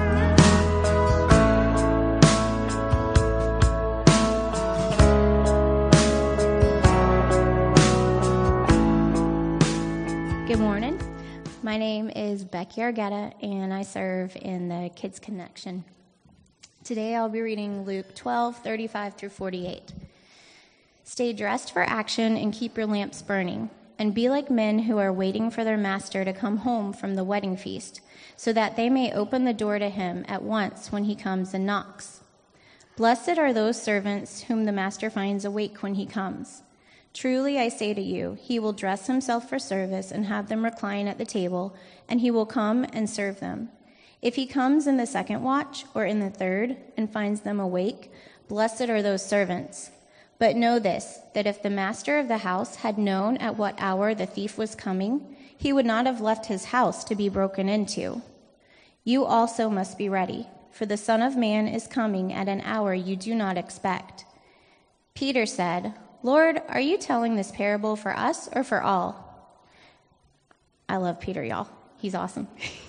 [10.47, 10.99] Good morning.
[11.63, 15.85] My name is Becky Argetta, and I serve in the Kids Connection.
[16.89, 19.93] Today I'll be reading Luke 12, 35 through 48.
[21.05, 25.13] Stay dressed for action and keep your lamps burning, and be like men who are
[25.13, 28.01] waiting for their master to come home from the wedding feast,
[28.39, 31.67] so that they may open the door to him at once when he comes and
[31.67, 32.23] knocks.
[32.97, 36.63] Blessed are those servants whom the master finds awake when he comes.
[37.13, 41.07] Truly I say to you, he will dress himself for service and have them recline
[41.07, 41.77] at the table,
[42.09, 43.69] and he will come and serve them.
[44.21, 48.13] If he comes in the second watch or in the third and finds them awake,
[48.49, 49.91] blessed are those servants.
[50.39, 54.15] But know this, that if the master of the house had known at what hour
[54.15, 58.23] the thief was coming, he would not have left his house to be broken into.
[59.05, 62.95] You also must be ready, for the Son of Man is coming at an hour
[62.95, 64.25] you do not expect.
[65.15, 69.25] Peter said, Lord, are you telling this parable for us or for all?
[70.89, 71.69] I love Peter, y'all.
[71.99, 72.49] He's awesome.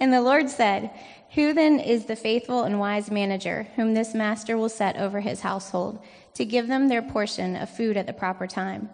[0.00, 0.90] and the Lord said,
[1.34, 5.40] Who then is the faithful and wise manager whom this master will set over his
[5.40, 5.98] household
[6.34, 8.90] to give them their portion of food at the proper time?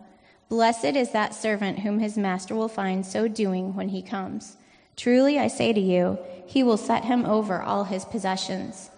[0.49, 4.57] Blessed is that servant whom his master will find so doing when he comes.
[4.97, 8.91] Truly I say to you, he will set him over all his possessions.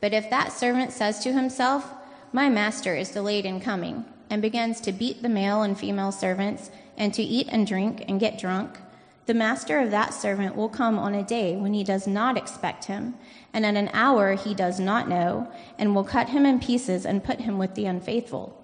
[0.00, 1.92] But if that servant says to himself,
[2.32, 6.70] my master is delayed in coming, and begins to beat the male and female servants,
[6.96, 8.78] and to eat and drink and get drunk.
[9.30, 12.86] The master of that servant will come on a day when he does not expect
[12.86, 13.14] him,
[13.52, 15.46] and at an hour he does not know,
[15.78, 18.60] and will cut him in pieces and put him with the unfaithful.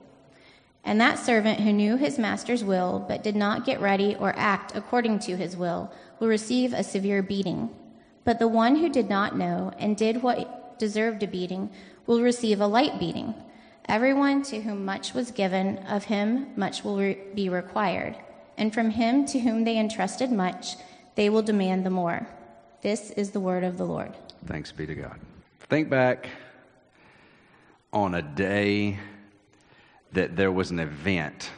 [0.83, 4.75] And that servant who knew his master's will, but did not get ready or act
[4.75, 7.71] according to his will, will receive a severe beating.
[8.25, 11.71] But the one who did not know and did what deserved a beating
[12.09, 13.37] will receive a light beating.
[13.89, 18.17] Everyone to whom much was given, of him much will re- be required.
[18.57, 20.77] And from him to whom they entrusted much,
[21.15, 22.27] they will demand the more.
[22.83, 24.15] This is the word of the Lord.
[24.47, 25.19] Thanks be to God.
[25.69, 26.29] Think back
[27.93, 28.99] on a day
[30.13, 31.51] that there was an event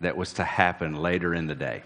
[0.00, 1.82] that was to happen later in the day,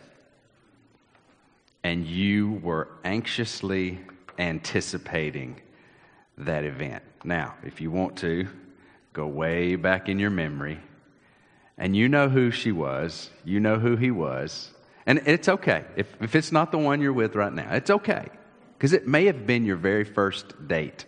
[1.85, 4.01] and you were anxiously
[4.39, 5.61] anticipating
[6.37, 7.03] that event.
[7.23, 8.49] Now, if you want to,
[9.13, 10.81] go way back in your memory,
[11.81, 14.71] and you know who she was, you know who he was,
[15.07, 15.85] and it's okay.
[15.97, 18.29] If, if it's not the one you're with right now, it's okay.
[18.77, 21.07] Because it may have been your very first date.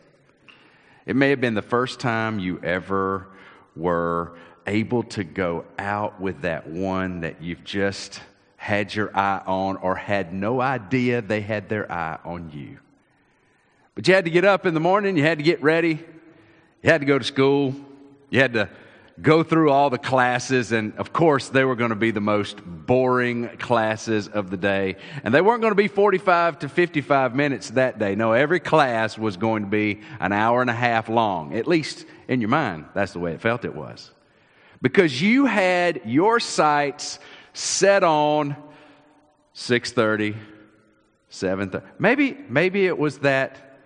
[1.05, 3.28] It may have been the first time you ever
[3.77, 4.33] were
[4.66, 8.21] able to go out with that one that you've just
[8.56, 12.78] had your eye on or had no idea they had their eye on you.
[13.94, 16.03] But you had to get up in the morning, you had to get ready,
[16.83, 17.75] you had to go to school,
[18.31, 18.71] you had to
[19.20, 22.60] go through all the classes, and of course, they were going to be the most
[22.64, 24.96] boring classes of the day.
[25.22, 28.14] And they weren't going to be 45 to 55 minutes that day.
[28.14, 31.54] No, every class was going to be an hour and a half long.
[31.54, 34.10] At least in your mind, that's the way it felt it was.
[34.80, 37.18] Because you had your sights
[37.52, 38.56] set on
[39.54, 40.34] 6:30,
[41.30, 41.82] 7:30.
[41.98, 43.78] Maybe maybe it was that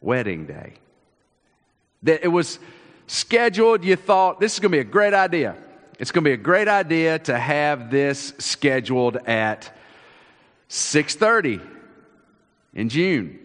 [0.00, 0.74] wedding day.
[2.02, 2.58] That it was
[3.10, 5.56] scheduled, you thought this is going to be a great idea.
[5.98, 9.76] It's going to be a great idea to have this scheduled at
[10.68, 11.60] 6:30
[12.72, 13.38] in June.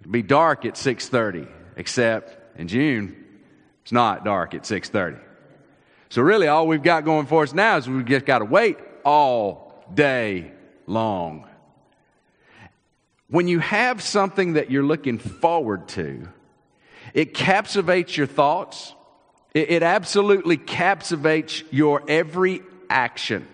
[0.00, 3.16] It'll be dark at 6:30, except in June
[3.82, 5.18] it's not dark at 6:30.
[6.10, 8.78] So really all we've got going for us now is we've just got to wait
[9.04, 10.52] all day
[10.86, 11.48] long.
[13.28, 16.28] When you have something that you're looking forward to,
[17.14, 18.92] it captivates your thoughts.
[19.54, 23.46] It, it absolutely captivates your every action.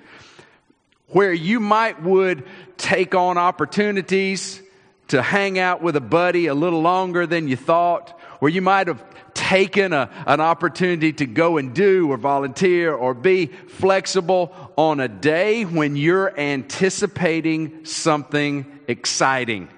[1.08, 2.44] Where you might would
[2.76, 4.62] take on opportunities
[5.08, 8.86] to hang out with a buddy a little longer than you thought, where you might
[8.86, 9.04] have
[9.34, 15.08] taken a, an opportunity to go and do or volunteer or be flexible on a
[15.08, 19.68] day when you're anticipating something exciting.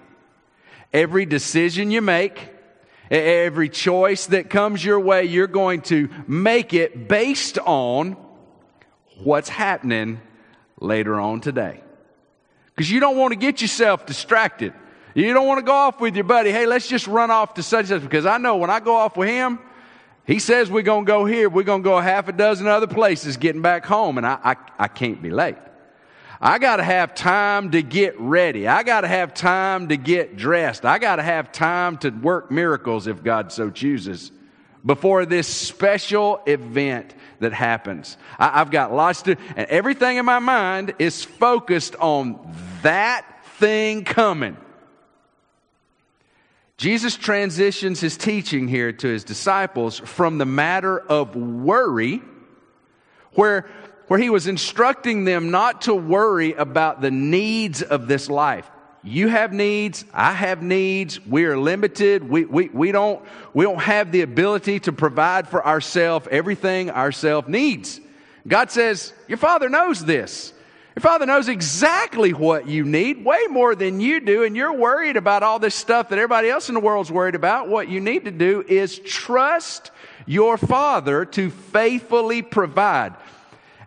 [0.93, 2.52] Every decision you make,
[3.11, 8.17] Every choice that comes your way, you're going to make it based on
[9.23, 10.21] what's happening
[10.81, 11.83] later on today.
[12.75, 14.73] Because you don't want to get yourself distracted.
[15.15, 16.51] You don't want to go off with your buddy.
[16.51, 18.97] Hey, let's just run off to such and such because I know when I go
[18.97, 19.59] off with him,
[20.27, 22.67] He says we're going to go here, we're going to go a half a dozen
[22.67, 25.57] other places getting back home, and I, I, I can't be late.
[26.45, 28.67] I got to have time to get ready.
[28.67, 30.85] I got to have time to get dressed.
[30.85, 34.33] I got to have time to work miracles if God so chooses
[34.85, 38.17] before this special event that happens.
[38.41, 42.53] I, have got lots to, and everything in my mind is focused on
[42.83, 43.25] that
[43.59, 44.57] thing coming.
[46.77, 52.21] Jesus transitions his teaching here to his disciples from the matter of worry,
[53.35, 53.71] where,
[54.13, 58.71] where he was instructing them not to worry about the needs of this life.
[59.03, 63.25] You have needs, I have needs, we are limited, we, we, we, don't,
[63.55, 68.03] we don't have the ability to provide for ourselves everything ourselves needs.
[68.47, 70.53] God says, Your Father knows this.
[70.95, 75.17] Your father knows exactly what you need, way more than you do, and you're worried
[75.17, 77.69] about all this stuff that everybody else in the world's worried about.
[77.69, 79.91] What you need to do is trust
[80.27, 83.15] your father to faithfully provide.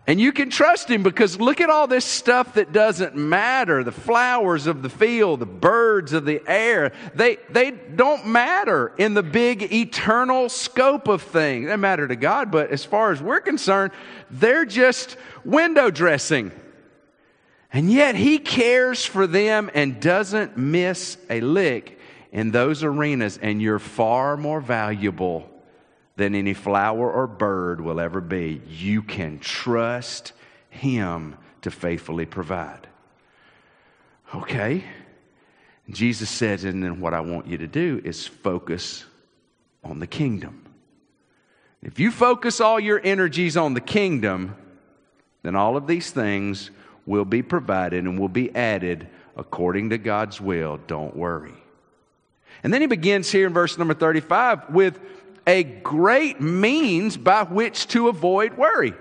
[0.08, 3.90] And you can trust him because look at all this stuff that doesn't matter the
[3.90, 6.92] flowers of the field, the birds of the air.
[7.14, 11.66] They, they don't matter in the big eternal scope of things.
[11.66, 13.92] They matter to God, but as far as we're concerned,
[14.30, 16.52] they're just window dressing.
[17.72, 21.98] And yet he cares for them and doesn't miss a lick
[22.30, 23.38] in those arenas.
[23.42, 25.50] And you're far more valuable
[26.16, 28.60] than any flower or bird will ever be.
[28.68, 30.32] You can trust
[30.70, 32.86] him to faithfully provide.
[34.34, 34.84] Okay?
[35.90, 39.04] Jesus says, and then what I want you to do is focus
[39.84, 40.64] on the kingdom.
[41.82, 44.56] If you focus all your energies on the kingdom,
[45.42, 46.70] then all of these things
[47.04, 50.80] will be provided and will be added according to God's will.
[50.88, 51.54] Don't worry.
[52.64, 54.98] And then he begins here in verse number 35 with
[55.46, 58.94] a great means by which to avoid worry.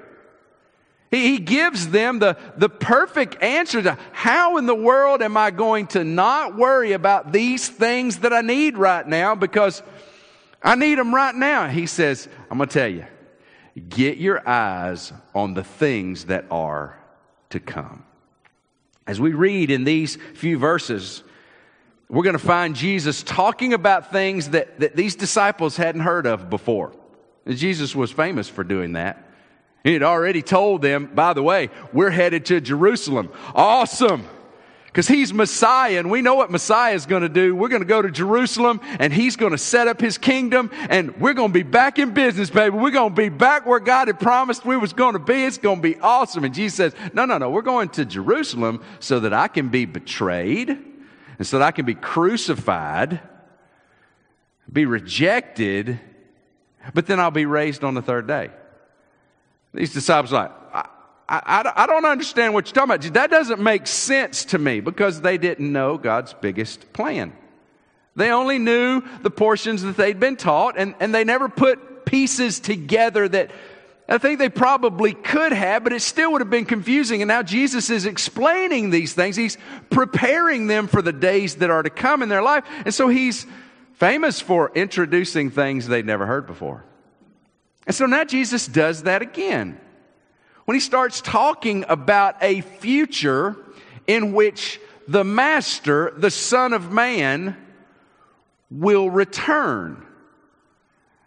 [1.12, 5.88] He gives them the, the perfect answer to how in the world am I going
[5.88, 9.82] to not worry about these things that I need right now because
[10.62, 11.68] I need them right now.
[11.68, 13.06] He says, I'm going to tell you,
[13.88, 17.00] get your eyes on the things that are
[17.52, 18.04] to come.
[19.08, 21.24] As we read in these few verses,
[22.10, 26.50] we're going to find Jesus talking about things that, that these disciples hadn't heard of
[26.50, 26.94] before.
[27.46, 29.24] And Jesus was famous for doing that.
[29.84, 33.32] He had already told them, by the way, we're headed to Jerusalem.
[33.54, 34.28] Awesome
[34.96, 37.54] because he's Messiah and we know what Messiah is going to do.
[37.54, 41.18] We're going to go to Jerusalem and he's going to set up his kingdom and
[41.18, 42.78] we're going to be back in business, baby.
[42.78, 45.44] We're going to be back where God had promised we was going to be.
[45.44, 46.46] It's going to be awesome.
[46.46, 47.50] And Jesus says, no, no, no.
[47.50, 50.78] We're going to Jerusalem so that I can be betrayed
[51.38, 53.20] and so that I can be crucified,
[54.72, 56.00] be rejected,
[56.94, 58.50] but then I'll be raised on the third day.
[59.74, 60.52] These disciples are like,
[61.28, 63.14] I, I, don't understand what you're talking about.
[63.14, 67.34] That doesn't make sense to me because they didn't know God's biggest plan.
[68.16, 72.60] They only knew the portions that they'd been taught, and, and they never put pieces
[72.60, 73.52] together that
[74.08, 77.22] I think they probably could have, but it still would have been confusing.
[77.22, 79.36] And now Jesus is explaining these things.
[79.36, 79.58] He's
[79.90, 82.66] preparing them for the days that are to come in their life.
[82.86, 83.48] And so he's
[83.94, 86.86] famous for introducing things they'd never heard before.
[87.88, 89.80] And so now Jesus does that again
[90.66, 93.56] when he starts talking about a future
[94.08, 97.56] in which the Master, the Son of Man,
[98.70, 100.05] will return.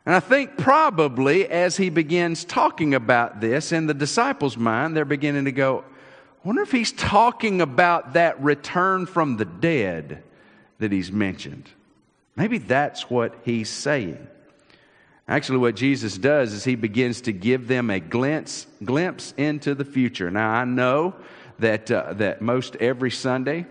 [0.09, 5.05] And I think probably as he begins talking about this in the disciples' mind, they're
[5.05, 5.85] beginning to go,
[6.43, 10.23] I wonder if he's talking about that return from the dead
[10.79, 11.69] that he's mentioned.
[12.37, 14.27] Maybe that's what he's saying.
[15.29, 19.85] Actually, what Jesus does is he begins to give them a glimpse, glimpse into the
[19.85, 20.31] future.
[20.31, 21.17] Now, I know
[21.59, 23.67] that, uh, that most every Sunday,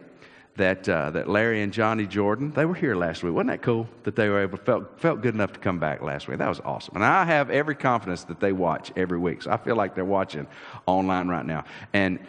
[0.58, 3.34] that, uh, that Larry and Johnny Jordan, they were here last week.
[3.34, 6.28] Wasn't that cool that they were able, felt, felt good enough to come back last
[6.28, 6.40] week?
[6.40, 6.96] That was awesome.
[6.96, 9.44] And I have every confidence that they watch every week.
[9.44, 10.48] So I feel like they're watching
[10.86, 11.64] online right now.
[11.94, 12.20] And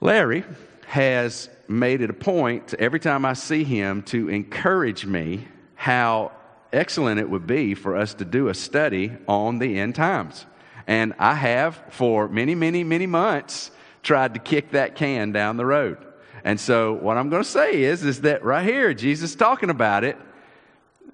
[0.00, 0.44] Larry
[0.86, 6.32] has made it a point every time I see him to encourage me how
[6.72, 10.46] excellent it would be for us to do a study on the end times.
[10.86, 13.70] And I have, for many, many, many months,
[14.02, 15.98] tried to kick that can down the road.
[16.44, 20.02] And so, what I'm going to say is, is that right here, Jesus talking about
[20.04, 20.16] it,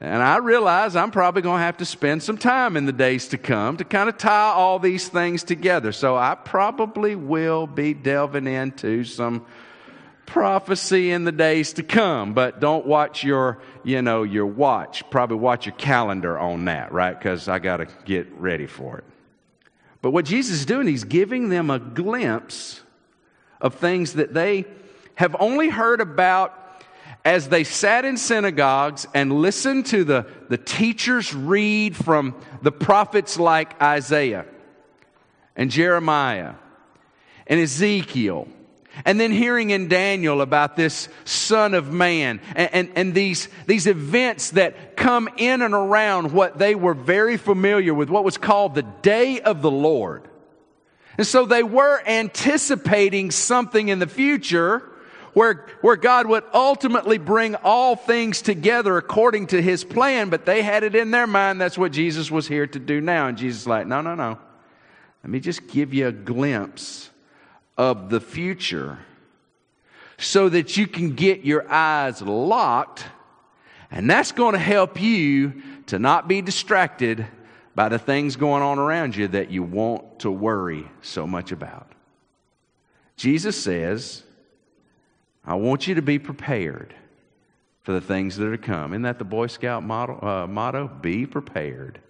[0.00, 3.28] and I realize I'm probably going to have to spend some time in the days
[3.28, 5.92] to come to kind of tie all these things together.
[5.92, 9.44] So, I probably will be delving into some
[10.24, 15.02] prophecy in the days to come, but don't watch your, you know, your watch.
[15.10, 17.18] Probably watch your calendar on that, right?
[17.18, 19.04] Because I got to get ready for it.
[20.00, 22.82] But what Jesus is doing, he's giving them a glimpse
[23.60, 24.66] of things that they
[25.18, 26.54] have only heard about
[27.24, 33.36] as they sat in synagogues and listened to the, the teachers read from the prophets
[33.36, 34.46] like Isaiah
[35.56, 36.54] and Jeremiah
[37.48, 38.46] and Ezekiel.
[39.04, 43.88] And then hearing in Daniel about this Son of Man and, and, and, these, these
[43.88, 48.76] events that come in and around what they were very familiar with, what was called
[48.76, 50.28] the Day of the Lord.
[51.16, 54.88] And so they were anticipating something in the future
[55.38, 60.62] where, where God would ultimately bring all things together according to his plan, but they
[60.62, 63.28] had it in their mind that's what Jesus was here to do now.
[63.28, 64.36] And Jesus like, no, no, no.
[65.22, 67.10] Let me just give you a glimpse
[67.76, 68.98] of the future
[70.18, 73.04] so that you can get your eyes locked,
[73.92, 77.24] and that's going to help you to not be distracted
[77.76, 81.92] by the things going on around you that you want to worry so much about.
[83.16, 84.24] Jesus says,
[85.48, 86.94] I want you to be prepared
[87.80, 88.92] for the things that are to come.
[88.92, 90.20] Isn't that the Boy Scout motto?
[90.20, 90.88] Uh, motto?
[90.88, 92.02] Be prepared.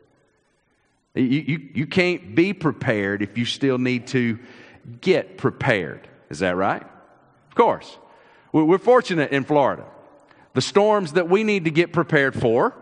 [1.14, 4.40] You, you, you can't be prepared if you still need to
[5.00, 6.08] get prepared.
[6.30, 6.82] Is that right?
[6.82, 7.96] Of course.
[8.50, 9.84] We're fortunate in Florida.
[10.54, 12.74] The storms that we need to get prepared for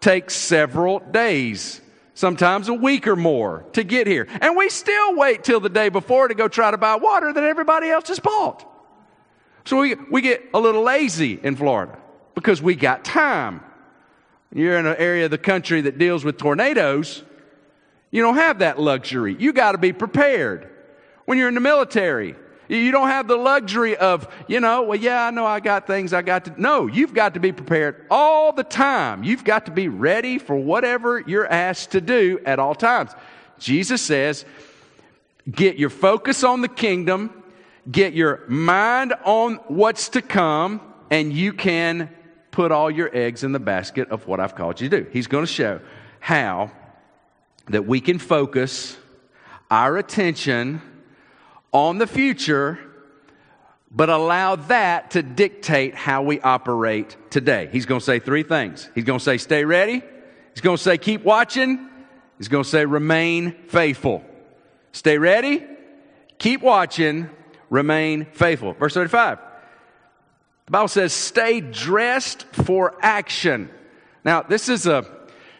[0.00, 1.80] take several days,
[2.14, 4.26] sometimes a week or more to get here.
[4.40, 7.44] And we still wait till the day before to go try to buy water that
[7.44, 8.66] everybody else has bought.
[9.64, 11.98] So we, we get a little lazy in Florida
[12.34, 13.62] because we got time.
[14.52, 17.22] You're in an area of the country that deals with tornadoes,
[18.10, 19.36] you don't have that luxury.
[19.38, 20.68] You got to be prepared.
[21.26, 22.34] When you're in the military,
[22.68, 26.12] you don't have the luxury of, you know, well, yeah, I know I got things
[26.12, 26.60] I got to.
[26.60, 29.22] No, you've got to be prepared all the time.
[29.22, 33.12] You've got to be ready for whatever you're asked to do at all times.
[33.58, 34.44] Jesus says,
[35.50, 37.39] get your focus on the kingdom,
[37.90, 42.10] get your mind on what's to come, and you can
[42.50, 45.10] put all your eggs in the basket of what I've called you to do.
[45.12, 45.80] He's going to show
[46.18, 46.72] how
[47.66, 48.96] that we can focus
[49.70, 50.82] our attention
[51.72, 52.78] on the future,
[53.90, 57.68] but allow that to dictate how we operate today.
[57.70, 58.90] He's going to say three things.
[58.94, 60.02] He's going to say, stay ready.
[60.52, 61.88] He's going to say, keep watching.
[62.38, 64.24] He's going to say, remain faithful.
[64.92, 65.64] Stay ready,
[66.38, 67.30] keep watching,
[67.70, 68.74] remain faithful.
[68.74, 69.38] Verse 35.
[70.66, 73.70] The Bible says, stay dressed for action.
[74.24, 75.06] Now, this is a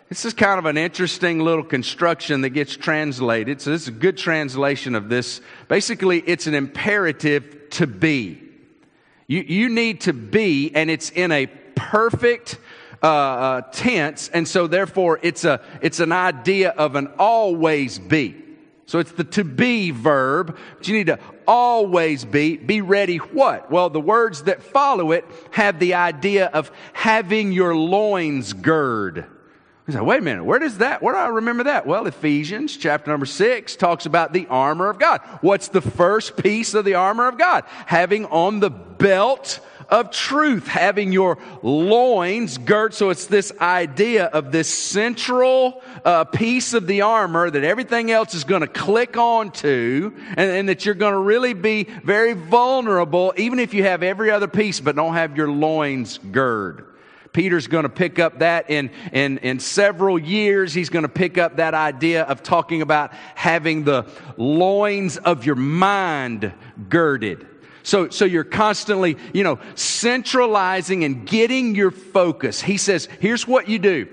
[0.08, 3.60] this is kind of an interesting little construction that gets translated.
[3.60, 5.40] So, this is a good translation of this.
[5.68, 8.42] Basically, it's an imperative to be.
[9.28, 12.58] You, you need to be, and it's in a perfect
[13.00, 18.34] uh, uh, tense, and so therefore it's, a, it's an idea of an always be.
[18.86, 22.56] So it's the to be verb, but you need to always be.
[22.56, 23.72] Be ready what?
[23.72, 29.26] Well, the words that follow it have the idea of having your loins gird.
[29.84, 31.88] He's like, wait a minute, where does that, where do I remember that?
[31.88, 35.22] Well, Ephesians chapter number six talks about the armor of God.
[35.40, 37.64] What's the first piece of the armor of God?
[37.86, 39.58] Having on the belt
[39.90, 42.94] of truth, having your loins girt.
[42.94, 48.34] So it's this idea of this central uh, piece of the armor that everything else
[48.34, 53.34] is going to click onto, and, and that you're going to really be very vulnerable,
[53.36, 56.86] even if you have every other piece, but don't have your loins girded.
[57.32, 60.74] Peter's going to pick up that in, in, in several years.
[60.74, 64.06] He's going to pick up that idea of talking about having the
[64.36, 66.52] loins of your mind
[66.88, 67.46] girded.
[67.82, 72.60] So, so you're constantly, you know, centralizing and getting your focus.
[72.60, 74.08] He says, here's what you do.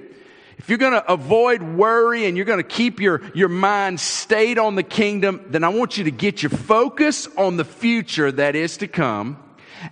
[0.57, 4.57] If you're going to avoid worry and you're going to keep your, your mind stayed
[4.57, 8.55] on the kingdom, then I want you to get your focus on the future that
[8.55, 9.37] is to come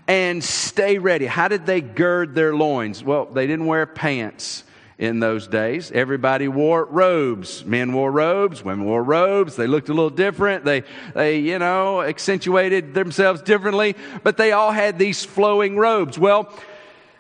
[0.08, 1.28] and stay ready.
[1.28, 3.04] How did they gird their loins?
[3.04, 4.64] Well, they didn't wear pants
[4.98, 5.92] in those days.
[5.92, 7.66] Everybody wore robes.
[7.66, 9.56] Men wore robes, women wore robes.
[9.56, 10.64] They looked a little different.
[10.64, 10.84] They,
[11.14, 16.18] they, you know, accentuated themselves differently, but they all had these flowing robes.
[16.18, 16.52] Well,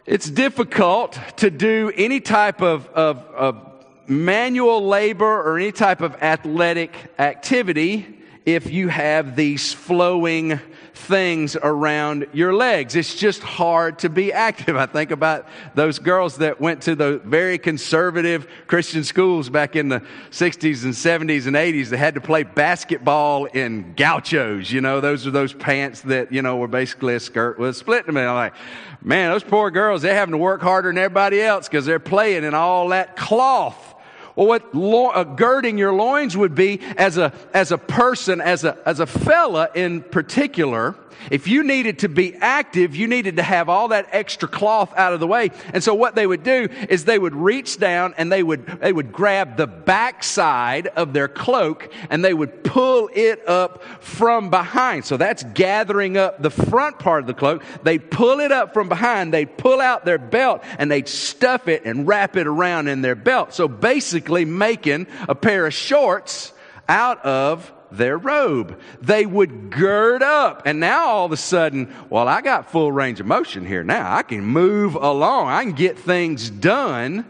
[0.05, 3.75] it's difficult to do any type of, of, of
[4.07, 8.07] manual labor or any type of athletic activity
[8.45, 10.59] if you have these flowing
[10.95, 12.95] things around your legs.
[12.95, 14.75] It's just hard to be active.
[14.75, 19.89] I think about those girls that went to the very conservative Christian schools back in
[19.89, 24.71] the 60s and 70s and 80s that had to play basketball in gauchos.
[24.71, 27.73] You know, those are those pants that, you know, were basically a skirt with a
[27.73, 28.31] split in the middle.
[28.31, 28.53] I'm like,
[29.01, 32.43] man, those poor girls, they're having to work harder than everybody else because they're playing
[32.43, 33.94] in all that cloth
[34.35, 38.63] or what lo- uh, girding your loins would be as a, as a person, as
[38.63, 40.95] a, as a fella in particular,
[41.31, 45.13] if you needed to be active, you needed to have all that extra cloth out
[45.13, 45.51] of the way.
[45.73, 48.93] And so what they would do is they would reach down and they would, they
[48.93, 55.05] would grab the backside of their cloak and they would pull it up from behind.
[55.05, 57.63] So that's gathering up the front part of the cloak.
[57.83, 59.33] They pull it up from behind.
[59.33, 63.15] They pull out their belt and they'd stuff it and wrap it around in their
[63.15, 63.53] belt.
[63.53, 66.53] So basically making a pair of shorts
[66.87, 68.79] out of their robe.
[69.01, 70.63] They would gird up.
[70.65, 74.15] And now all of a sudden, well, I got full range of motion here now.
[74.15, 75.47] I can move along.
[75.47, 77.25] I can get things done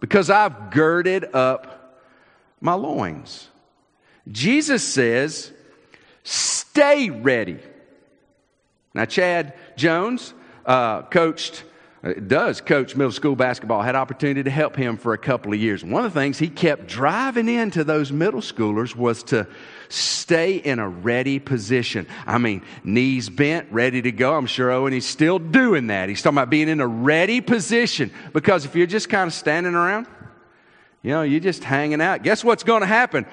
[0.00, 2.00] because I've girded up
[2.60, 3.48] my loins.
[4.30, 5.52] Jesus says,
[6.22, 7.58] stay ready.
[8.94, 10.34] Now, Chad Jones
[10.66, 11.64] uh, coached
[12.02, 15.58] Uh, does coach middle school basketball, had opportunity to help him for a couple of
[15.58, 15.84] years.
[15.84, 19.48] One of the things he kept driving into those middle schoolers was to
[19.88, 22.06] stay in a ready position.
[22.24, 24.36] I mean, knees bent, ready to go.
[24.36, 26.08] I'm sure Owen, he's still doing that.
[26.08, 29.74] He's talking about being in a ready position because if you're just kind of standing
[29.74, 30.06] around,
[31.02, 32.22] you know, you're just hanging out.
[32.22, 33.26] Guess what's going to happen?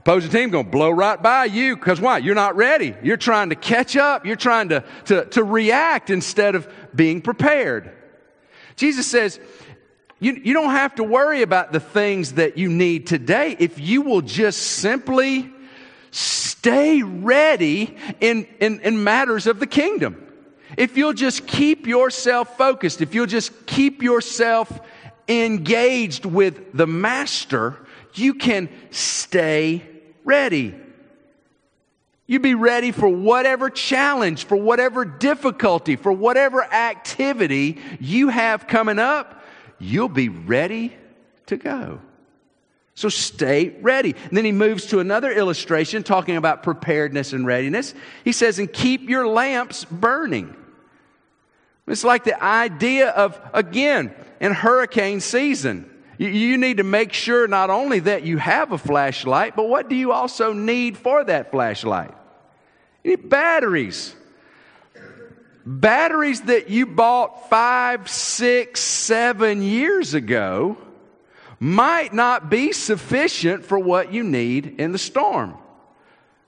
[0.00, 2.18] Opposing team going to blow right by you because why?
[2.18, 2.94] You're not ready.
[3.02, 4.26] You're trying to catch up.
[4.26, 7.93] You're trying to, to, to react instead of being prepared.
[8.76, 9.38] Jesus says,
[10.20, 14.02] you, you don't have to worry about the things that you need today if you
[14.02, 15.50] will just simply
[16.10, 20.20] stay ready in, in, in matters of the kingdom.
[20.76, 24.80] If you'll just keep yourself focused, if you'll just keep yourself
[25.28, 27.76] engaged with the master,
[28.14, 29.82] you can stay
[30.24, 30.74] ready.
[32.26, 38.98] You be ready for whatever challenge, for whatever difficulty, for whatever activity you have coming
[38.98, 39.44] up.
[39.78, 40.96] You'll be ready
[41.46, 42.00] to go.
[42.94, 44.14] So stay ready.
[44.28, 47.92] And then he moves to another illustration talking about preparedness and readiness.
[48.24, 50.56] He says, and keep your lamps burning.
[51.86, 57.70] It's like the idea of, again, in hurricane season, you need to make sure not
[57.70, 62.14] only that you have a flashlight, but what do you also need for that flashlight?
[63.02, 64.14] You need batteries.
[65.66, 70.76] Batteries that you bought five, six, seven years ago
[71.58, 75.56] might not be sufficient for what you need in the storm.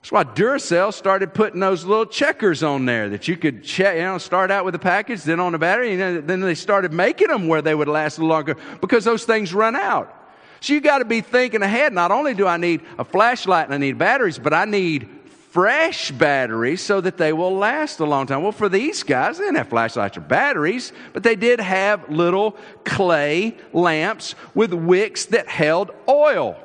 [0.07, 4.03] That's why Duracell started putting those little checkers on there that you could check, you
[4.03, 7.27] know, start out with the package, then on the battery, and then they started making
[7.27, 10.31] them where they would last a longer because those things run out.
[10.61, 11.91] So you got to be thinking ahead.
[11.91, 15.09] Not only do I need a flashlight and I need batteries, but I need
[15.49, 18.43] fresh batteries so that they will last a long time.
[18.43, 22.55] Well, for these guys, they didn't have flashlights or batteries, but they did have little
[22.85, 26.57] clay lamps with wicks that held oil.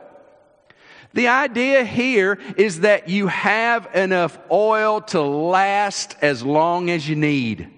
[1.14, 7.16] The idea here is that you have enough oil to last as long as you
[7.16, 7.70] need.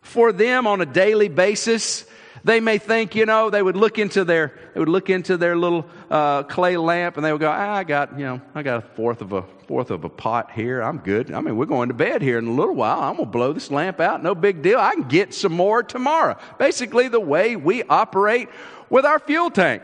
[0.00, 2.06] For them on a daily basis,
[2.44, 5.56] they may think, you know, they would look into their, they would look into their
[5.56, 8.78] little uh, clay lamp and they would go, ah, I got, you know, I got
[8.78, 10.80] a fourth of a fourth of a pot here.
[10.80, 11.30] I'm good.
[11.30, 13.00] I mean, we're going to bed here in a little while.
[13.00, 14.22] I'm gonna blow this lamp out.
[14.22, 14.78] No big deal.
[14.78, 16.38] I can get some more tomorrow.
[16.58, 18.48] Basically, the way we operate
[18.88, 19.82] with our fuel tank.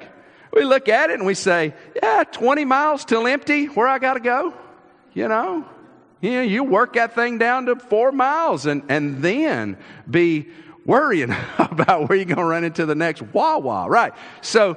[0.55, 3.67] We look at it and we say, yeah, 20 miles till empty.
[3.67, 4.55] Where I got to go?
[5.13, 5.65] You know,
[6.21, 9.77] you know, you work that thing down to four miles and, and then
[10.09, 10.49] be
[10.87, 13.89] worrying about where you're going to run into the next Wawa.
[13.89, 14.13] Right.
[14.43, 14.77] So,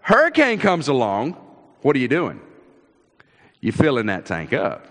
[0.00, 1.32] hurricane comes along.
[1.82, 2.40] What are you doing?
[3.60, 4.86] You're filling that tank up.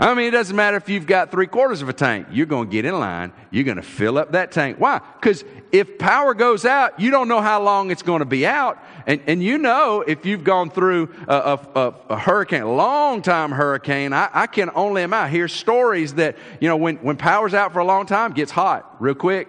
[0.00, 2.28] I mean, it doesn't matter if you've got three quarters of a tank.
[2.30, 3.32] You're going to get in line.
[3.50, 4.78] You're going to fill up that tank.
[4.78, 5.00] Why?
[5.20, 8.82] Because if power goes out, you don't know how long it's going to be out.
[9.06, 13.50] And, and you know, if you've gone through a, a, a hurricane, a long time
[13.50, 15.26] hurricane, I, I can only imagine.
[15.26, 18.50] I hear stories that, you know, when, when power's out for a long time, gets
[18.50, 19.48] hot real quick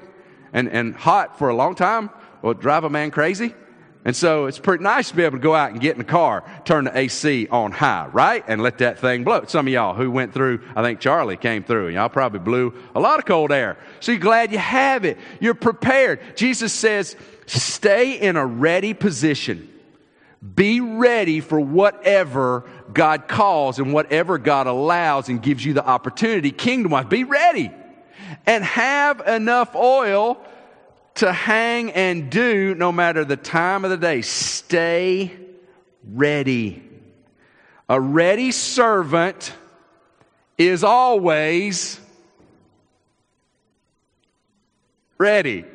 [0.52, 2.10] and, and hot for a long time
[2.42, 3.56] will drive a man crazy.
[4.06, 6.04] And so it's pretty nice to be able to go out and get in the
[6.04, 8.44] car, turn the AC on high, right?
[8.48, 9.46] And let that thing blow.
[9.48, 12.74] Some of y'all who went through, I think Charley came through, and y'all probably blew
[12.96, 13.78] a lot of cold air.
[14.02, 15.18] So you're glad you have it.
[15.40, 16.20] You're prepared.
[16.36, 19.70] Jesus says, stay in a ready position.
[20.56, 26.52] Be ready for whatever God calls and whatever God allows and gives you the opportunity,
[26.52, 27.72] kingdom wise, be ready
[28.46, 30.44] and have enough oil
[31.16, 34.22] to hang and do no matter the time of the day.
[34.22, 35.32] Stay
[36.12, 36.84] ready.
[37.88, 39.54] A ready servant
[40.58, 42.00] is always
[45.18, 45.66] ready.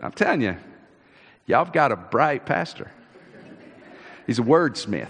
[0.00, 0.56] I'm telling you,
[1.46, 2.90] y'all have got a bright pastor.
[4.26, 5.08] He's a wordsmith.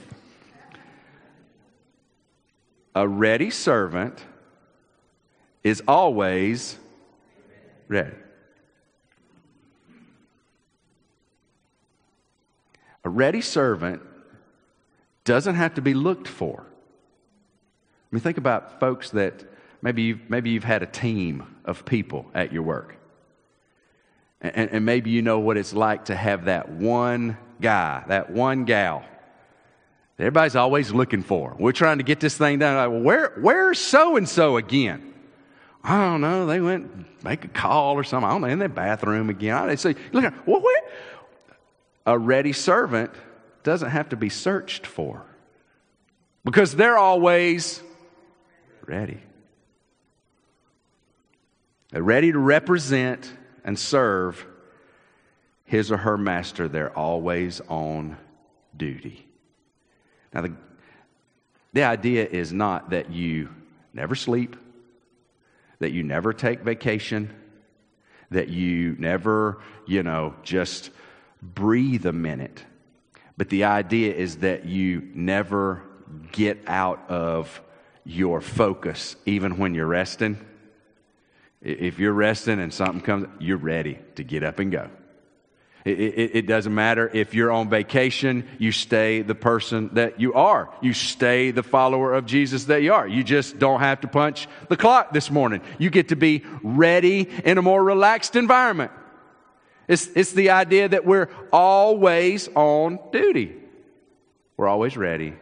[2.94, 4.24] A ready servant
[5.64, 6.78] is always
[7.88, 8.14] ready.
[13.04, 14.02] A ready servant
[15.24, 16.60] doesn't have to be looked for.
[16.62, 19.44] I mean, think about folks that
[19.82, 22.96] maybe you've, maybe you've had a team of people at your work.
[24.40, 28.64] And, and maybe you know what it's like to have that one guy, that one
[28.64, 29.04] gal.
[30.18, 31.54] Everybody's always looking for.
[31.58, 32.76] We're trying to get this thing done.
[32.76, 35.14] Like, well, where, where's so and so again?
[35.88, 36.46] I don't know.
[36.46, 38.28] They went make a call or something.
[38.28, 39.68] I don't know in their bathroom again.
[39.68, 40.82] They say, look, well, where?
[42.06, 43.12] A ready servant
[43.62, 45.24] doesn't have to be searched for
[46.44, 47.80] because they're always
[48.84, 49.20] ready.
[51.90, 53.32] They're ready to represent
[53.64, 54.44] and serve
[55.66, 56.66] his or her master.
[56.66, 58.16] They're always on
[58.76, 59.24] duty.
[60.34, 60.52] Now, the,
[61.72, 63.50] the idea is not that you
[63.94, 64.56] never sleep,
[65.78, 67.32] that you never take vacation,
[68.30, 70.90] that you never, you know, just
[71.42, 72.64] breathe a minute.
[73.36, 75.82] But the idea is that you never
[76.32, 77.60] get out of
[78.04, 80.38] your focus, even when you're resting.
[81.60, 84.88] If you're resting and something comes, you're ready to get up and go.
[85.86, 90.34] It, it, it, doesn't matter if you're on vacation, you stay the person that you
[90.34, 90.68] are.
[90.80, 93.06] You stay the follower of Jesus that you are.
[93.06, 95.60] You just don't have to punch the clock this morning.
[95.78, 98.90] You get to be ready in a more relaxed environment.
[99.86, 103.54] It's, it's the idea that we're always on duty.
[104.56, 105.34] We're always ready.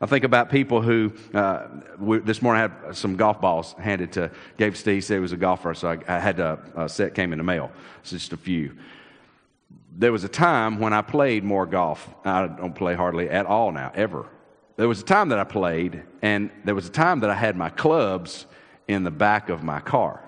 [0.00, 4.14] I think about people who, uh, we, this morning I had some golf balls handed
[4.14, 7.14] to, Gabe Steve, said he was a golfer, so I, I had a, a set
[7.14, 7.70] came in the mail.
[8.00, 8.76] It's just a few.
[10.00, 12.08] There was a time when I played more golf.
[12.24, 14.26] I don't play hardly at all now, ever.
[14.76, 17.56] There was a time that I played, and there was a time that I had
[17.56, 18.46] my clubs
[18.88, 20.26] in the back of my car.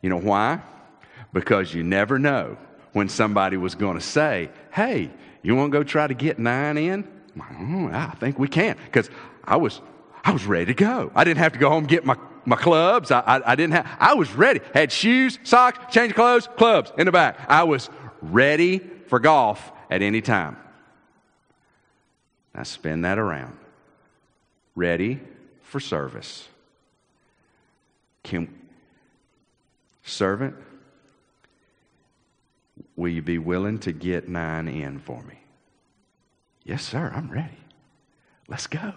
[0.00, 0.62] You know why?
[1.32, 2.56] because you never know
[2.92, 5.10] when somebody was going to say, Hey,
[5.42, 7.04] you want to go try to get nine in?
[7.36, 8.76] Mm, I think we can.
[8.84, 9.10] Because
[9.44, 9.80] I was,
[10.24, 11.10] I was ready to go.
[11.14, 13.10] I didn't have to go home and get my, my clubs.
[13.10, 14.60] I, I, I didn't have, I was ready.
[14.74, 17.38] Had shoes, socks, change of clothes, clubs in the back.
[17.48, 17.88] I was
[18.20, 18.80] ready
[19.12, 20.56] for golf at any time.
[22.54, 23.58] Now spin that around.
[24.74, 25.20] Ready
[25.60, 26.48] for service.
[28.22, 28.48] Can,
[30.02, 30.56] servant,
[32.96, 35.40] Will you be willing to get nine in for me?
[36.64, 37.58] Yes, sir, I'm ready.
[38.48, 38.94] Let's go.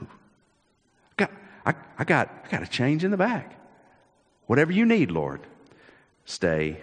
[1.17, 1.31] Got,
[1.65, 3.59] I, I, got, I got a change in the back.
[4.45, 5.41] Whatever you need, Lord,
[6.23, 6.79] stay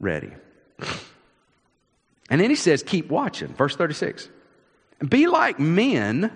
[0.00, 0.32] ready.
[2.32, 3.48] And then he says, keep watching.
[3.48, 4.26] Verse 36.
[5.06, 6.32] Be like men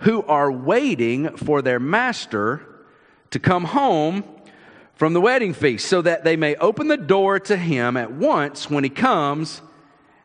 [0.00, 2.60] who are waiting for their master
[3.30, 4.24] to come home
[4.96, 8.68] from the wedding feast, so that they may open the door to him at once
[8.68, 9.62] when he comes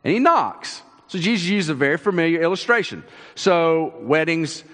[0.03, 0.81] and he knocks.
[1.07, 3.05] So Jesus used a very familiar illustration.
[3.35, 4.65] So weddings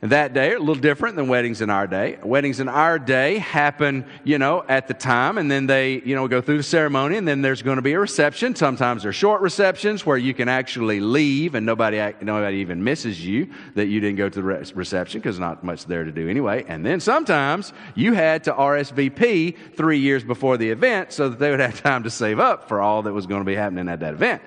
[0.00, 2.18] that day a little different than weddings in our day.
[2.22, 6.28] Weddings in our day happen, you know, at the time, and then they, you know,
[6.28, 8.54] go through the ceremony, and then there's going to be a reception.
[8.54, 13.50] Sometimes they're short receptions where you can actually leave and nobody, nobody even misses you
[13.74, 16.64] that you didn't go to the reception because not much there to do anyway.
[16.68, 21.50] And then sometimes you had to RSVP three years before the event so that they
[21.50, 23.98] would have time to save up for all that was going to be happening at
[24.00, 24.42] that event.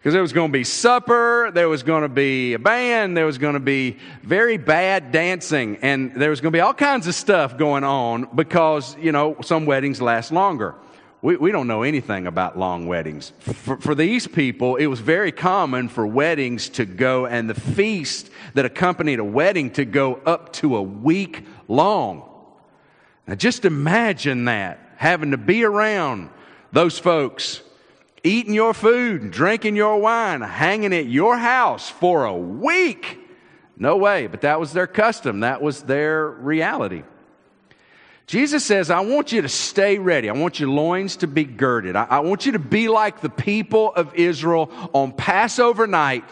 [0.00, 3.26] Because there was going to be supper, there was going to be a band, there
[3.26, 7.06] was going to be very bad dancing, and there was going to be all kinds
[7.06, 10.74] of stuff going on because, you know, some weddings last longer.
[11.20, 13.34] We, we don't know anything about long weddings.
[13.40, 18.30] For, for these people, it was very common for weddings to go and the feast
[18.54, 22.22] that accompanied a wedding to go up to a week long.
[23.26, 26.30] Now, just imagine that, having to be around
[26.72, 27.60] those folks
[28.22, 33.18] eating your food, drinking your wine, hanging at your house for a week.
[33.76, 37.02] No way, but that was their custom, that was their reality.
[38.26, 40.30] Jesus says, I want you to stay ready.
[40.30, 41.96] I want your loins to be girded.
[41.96, 46.24] I, I want you to be like the people of Israel on Passover night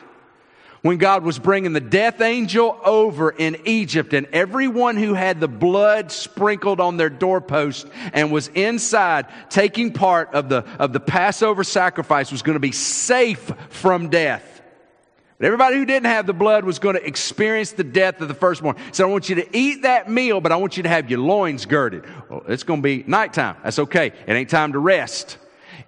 [0.82, 5.48] when God was bringing the death angel over in Egypt, and everyone who had the
[5.48, 11.64] blood sprinkled on their doorpost and was inside taking part of the, of the Passover
[11.64, 14.62] sacrifice was going to be safe from death.
[15.38, 18.34] But everybody who didn't have the blood was going to experience the death of the
[18.34, 18.74] firstborn.
[18.90, 21.20] So I want you to eat that meal, but I want you to have your
[21.20, 22.04] loins girded.
[22.28, 23.56] Well, it's going to be nighttime.
[23.62, 24.08] That's okay.
[24.26, 25.38] It ain't time to rest.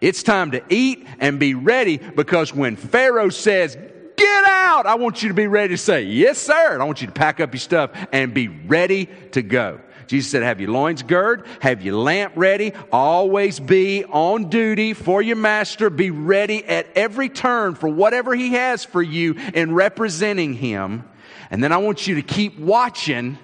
[0.00, 3.76] It's time to eat and be ready because when Pharaoh says,
[4.20, 6.72] get out, I want you to be ready to say, yes, sir.
[6.72, 9.80] And I want you to pack up your stuff and be ready to go.
[10.06, 15.22] Jesus said, have your loins girded, have your lamp ready, always be on duty for
[15.22, 20.54] your master, be ready at every turn for whatever he has for you in representing
[20.54, 21.04] him.
[21.50, 23.38] And then I want you to keep watching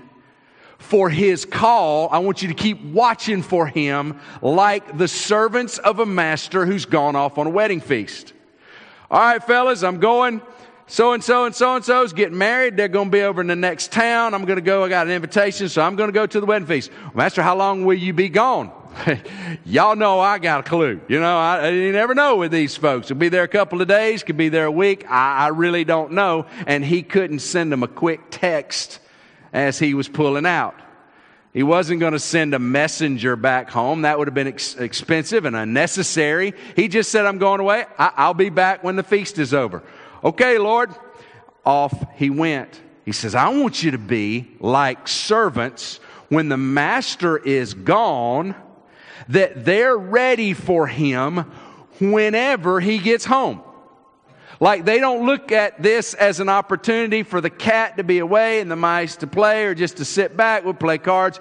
[0.78, 2.08] for his call.
[2.10, 6.84] I want you to keep watching for him like the servants of a master who's
[6.84, 8.32] gone off on a wedding feast.
[9.08, 10.42] All right, fellas, I'm going
[10.88, 12.76] so and so and so and so's getting married.
[12.76, 14.34] They're going to be over in the next town.
[14.34, 14.84] I'm going to go.
[14.84, 16.90] I got an invitation, so I'm going to go to the wedding feast.
[17.14, 18.70] Master, how long will you be gone?
[19.64, 21.00] Y'all know I got a clue.
[21.08, 23.08] You know, I, you never know with these folks.
[23.08, 25.04] Could be there a couple of days, could be there a week.
[25.10, 26.46] I, I really don't know.
[26.66, 29.00] And he couldn't send them a quick text
[29.52, 30.74] as he was pulling out.
[31.52, 34.02] He wasn't going to send a messenger back home.
[34.02, 36.52] That would have been ex- expensive and unnecessary.
[36.76, 37.86] He just said, I'm going away.
[37.98, 39.82] I- I'll be back when the feast is over.
[40.26, 40.90] Okay, Lord.
[41.64, 42.80] Off he went.
[43.04, 48.56] He says, I want you to be like servants when the master is gone,
[49.28, 51.38] that they're ready for him
[52.00, 53.62] whenever he gets home.
[54.58, 58.58] Like they don't look at this as an opportunity for the cat to be away
[58.58, 60.64] and the mice to play or just to sit back.
[60.64, 61.38] We'll play cards.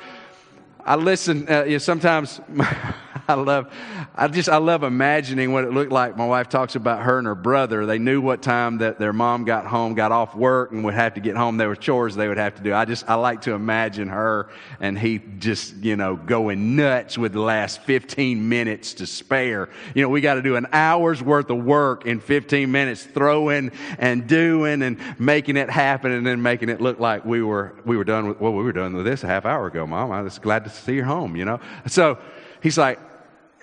[0.85, 2.39] I listen, uh, you know, sometimes
[3.27, 3.73] I love,
[4.13, 6.15] I just, I love imagining what it looked like.
[6.15, 7.85] My wife talks about her and her brother.
[7.85, 11.15] They knew what time that their mom got home, got off work and would have
[11.15, 11.57] to get home.
[11.57, 12.73] There were chores they would have to do.
[12.73, 17.33] I just, I like to imagine her and he just, you know, going nuts with
[17.33, 19.69] the last 15 minutes to spare.
[19.95, 23.71] You know, we got to do an hour's worth of work in 15 minutes, throwing
[23.97, 27.97] and doing and making it happen and then making it look like we were, we
[27.97, 30.11] were done with, well, we were done with this a half hour ago, mom.
[30.11, 31.59] I was glad to see you home, you know?
[31.87, 32.19] So
[32.61, 32.99] he's like,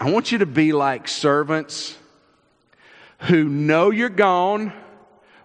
[0.02, 1.96] I want you to be like servants
[3.20, 4.72] who know you're gone,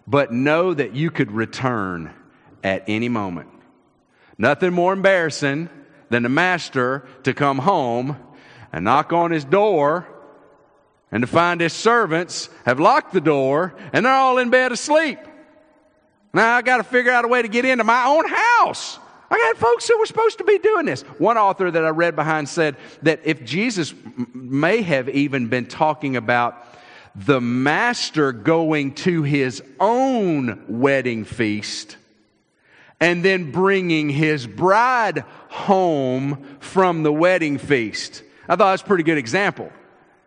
[0.07, 2.11] but know that you could return
[2.63, 3.49] at any moment.
[4.35, 5.69] Nothing more embarrassing
[6.09, 8.17] than the master to come home
[8.73, 10.07] and knock on his door
[11.11, 15.19] and to find his servants have locked the door and they're all in bed asleep.
[16.33, 18.97] Now I got to figure out a way to get into my own house.
[19.29, 21.01] I got folks who were supposed to be doing this.
[21.17, 23.93] One author that I read behind said that if Jesus
[24.33, 26.65] may have even been talking about
[27.15, 31.97] the master going to his own wedding feast
[32.99, 38.23] and then bringing his bride home from the wedding feast.
[38.47, 39.71] I thought that's a pretty good example.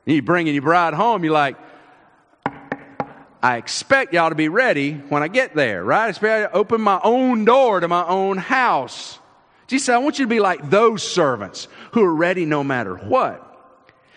[0.05, 1.57] You bringing your bride home, you're like,
[3.42, 6.07] I expect y'all to be ready when I get there, right?
[6.07, 9.18] I expect to open my own door to my own house.
[9.66, 12.96] Jesus said, I want you to be like those servants who are ready no matter
[12.96, 13.46] what.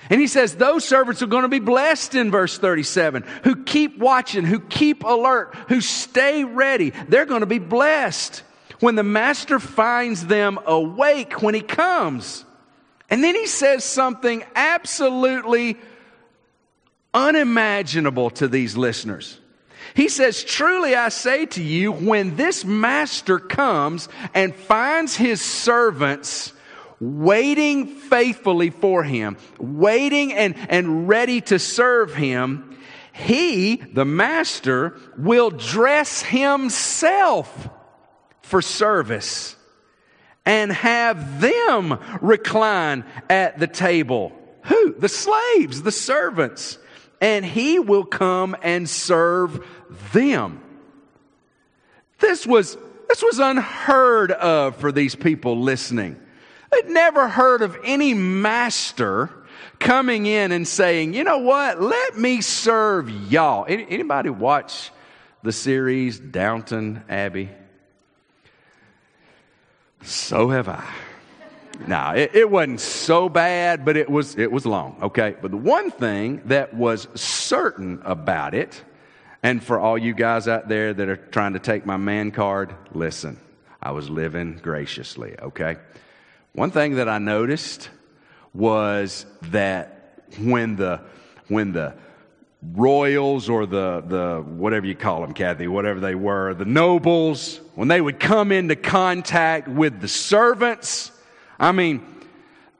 [0.10, 3.98] And he says those servants are going to be blessed in verse 37, who keep
[3.98, 6.90] watching, who keep alert, who stay ready.
[6.90, 8.44] They're going to be blessed
[8.80, 12.44] when the master finds them awake when he comes.
[13.10, 15.78] And then he says something absolutely
[17.14, 19.40] unimaginable to these listeners.
[19.94, 26.54] He says, Truly I say to you, when this master comes and finds his servants
[27.00, 32.78] waiting faithfully for him, waiting and, and ready to serve him,
[33.12, 37.70] he, the master, will dress himself
[38.42, 39.56] for service
[40.46, 44.32] and have them recline at the table.
[44.64, 44.94] Who?
[44.94, 46.80] The slaves, the servants
[47.24, 49.66] and he will come and serve
[50.12, 50.62] them.
[52.20, 56.20] This was, this was unheard of for these people listening.
[56.70, 59.30] They'd never heard of any master
[59.80, 63.66] coming in and saying, you know what, let me serve y'all.
[63.70, 64.92] Anybody watch
[65.44, 67.50] the series Downton Abbey?
[70.02, 70.86] So have I.
[71.88, 75.36] Now, it, it, wasn't so bad, but it was, it was long, okay?
[75.42, 78.84] But the one thing that was certain about it,
[79.42, 82.76] and for all you guys out there that are trying to take my man card,
[82.94, 83.38] listen,
[83.82, 85.78] I was living graciously, okay?
[86.54, 87.90] One thing that I noticed
[88.54, 91.02] was that when the,
[91.48, 91.96] when the
[92.72, 97.88] royals or the, the whatever you call them, Kathy, whatever they were, the nobles, when
[97.88, 101.12] they would come into contact with the servants,
[101.64, 102.06] I mean,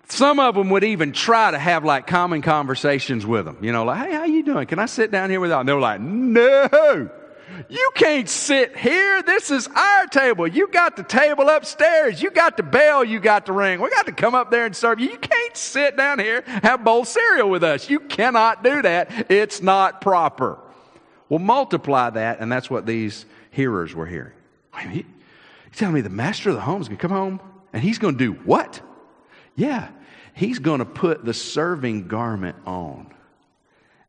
[0.10, 3.60] some of them would even try to have like common conversations with them.
[3.62, 4.68] You know, like, hey, how you doing?
[4.68, 5.56] Can I sit down here with you?
[5.56, 7.10] And they were like, no,
[7.70, 9.24] you can't sit here.
[9.24, 10.46] This is our table.
[10.46, 12.22] You got the table upstairs.
[12.22, 13.80] You got the bell you got to ring.
[13.80, 15.12] We got to come up there and serve you.
[15.12, 17.90] You can't sit down here, have bowl cereal with us.
[17.90, 19.32] You cannot do that.
[19.32, 20.60] It's not proper.
[21.30, 24.34] Well, multiply that, and that's what these hearers were hearing.
[24.76, 24.94] Wait.
[24.94, 25.06] You
[25.74, 27.40] telling me the master of the home is going to come home
[27.74, 28.80] and he's going to do what?
[29.56, 29.90] Yeah,
[30.36, 33.14] he's going to put the serving garment on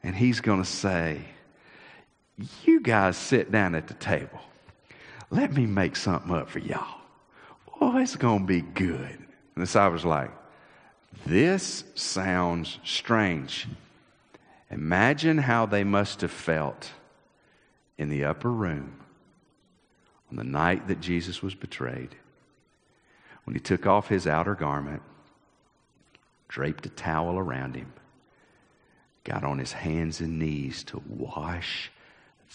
[0.02, 1.22] and he's going to say,
[2.64, 4.40] You guys sit down at the table.
[5.30, 7.00] Let me make something up for y'all.
[7.80, 9.00] Oh, it's going to be good.
[9.00, 10.30] And the disciples like,
[11.26, 13.66] This sounds strange.
[14.70, 16.90] Imagine how they must have felt
[17.96, 19.00] in the upper room
[20.30, 22.16] on the night that Jesus was betrayed
[23.44, 25.02] when he took off his outer garment
[26.48, 27.92] draped a towel around him,
[29.24, 31.90] got on his hands and knees to wash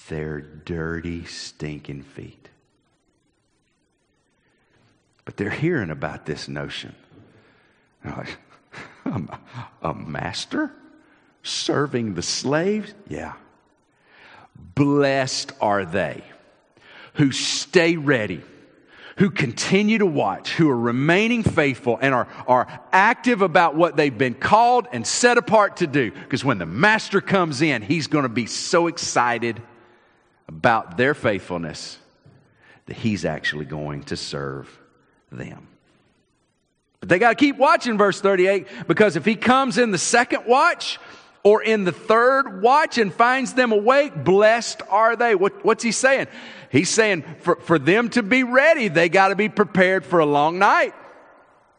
[0.07, 2.49] their dirty, stinking feet.
[5.25, 6.95] But they're hearing about this notion.
[9.81, 10.71] A master
[11.43, 12.93] serving the slaves?
[13.07, 13.33] Yeah.
[14.55, 16.23] Blessed are they
[17.15, 18.41] who stay ready
[19.19, 24.17] who continue to watch, who are remaining faithful and are, are active about what they've
[24.17, 26.09] been called and set apart to do.
[26.09, 29.61] Because when the master comes in, he's going to be so excited
[30.47, 31.97] about their faithfulness
[32.85, 34.79] that he's actually going to serve
[35.33, 35.67] them.
[37.01, 40.45] But they got to keep watching verse 38 because if he comes in the second
[40.47, 40.97] watch
[41.43, 45.35] or in the third watch and finds them awake, blessed are they.
[45.35, 46.27] What, what's he saying?
[46.71, 50.25] He's saying for, for them to be ready, they got to be prepared for a
[50.25, 50.93] long night.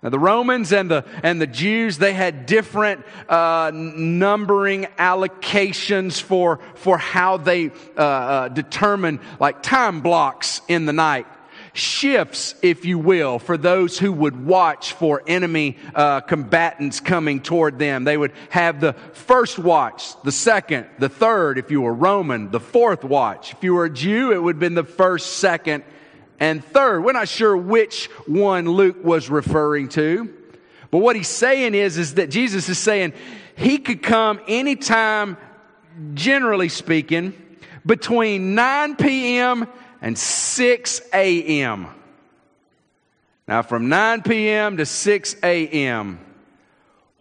[0.02, 6.58] Now, the Romans and the, and the Jews, they had different uh, numbering allocations for,
[6.74, 11.26] for how they uh, uh, determine like time blocks in the night
[11.72, 17.78] shifts, if you will, for those who would watch for enemy uh, combatants coming toward
[17.78, 18.04] them.
[18.04, 22.60] They would have the first watch, the second, the third, if you were Roman, the
[22.60, 23.52] fourth watch.
[23.52, 25.84] If you were a Jew, it would have been the first, second,
[26.38, 27.04] and third.
[27.04, 30.34] We're not sure which one Luke was referring to.
[30.90, 33.12] But what he's saying is, is that Jesus is saying
[33.56, 35.36] he could come anytime,
[36.14, 37.34] generally speaking,
[37.86, 39.68] between 9 p.m
[40.00, 41.88] and 6 a.m.
[43.46, 44.76] Now, from 9 p.m.
[44.76, 46.20] to 6 a.m.,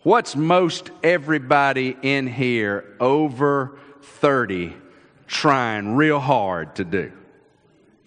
[0.03, 4.73] what's most everybody in here over 30
[5.27, 7.11] trying real hard to do?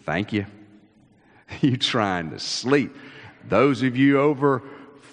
[0.04, 0.46] Thank you.
[1.60, 2.96] You trying to sleep.
[3.46, 4.62] Those of you over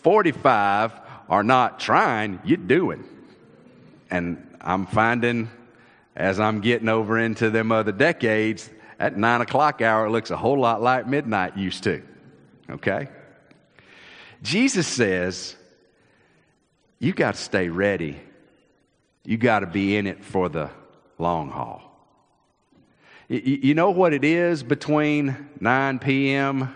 [0.02, 0.93] 45
[1.28, 3.04] are not trying, you're doing.
[4.10, 5.50] And I'm finding
[6.15, 8.69] as I'm getting over into them other decades,
[9.00, 12.04] at nine o'clock hour, it looks a whole lot like midnight used to.
[12.70, 13.08] Okay?
[14.44, 15.56] Jesus says,
[17.00, 18.20] you got to stay ready.
[19.26, 20.70] You got to be in it for the
[21.18, 21.84] long haul.
[23.28, 26.74] You know what it is between 9 p.m.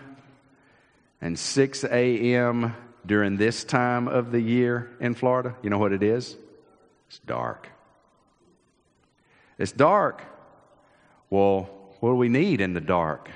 [1.20, 2.76] and 6 a.m.
[3.04, 5.56] during this time of the year in Florida?
[5.62, 6.36] You know what it is?
[7.08, 7.68] It's dark.
[9.58, 10.22] It's dark.
[11.28, 11.68] Well,
[12.04, 13.30] what do we need in the dark?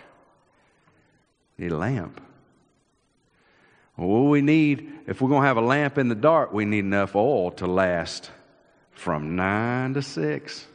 [1.56, 2.20] We need a lamp.
[3.96, 6.52] What do we need if we're going to have a lamp in the dark?
[6.52, 8.30] We need enough oil to last
[8.90, 10.66] from 9 to 6.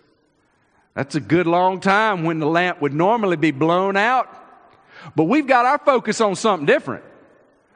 [0.96, 4.28] That's a good long time when the lamp would normally be blown out.
[5.16, 7.04] But we've got our focus on something different.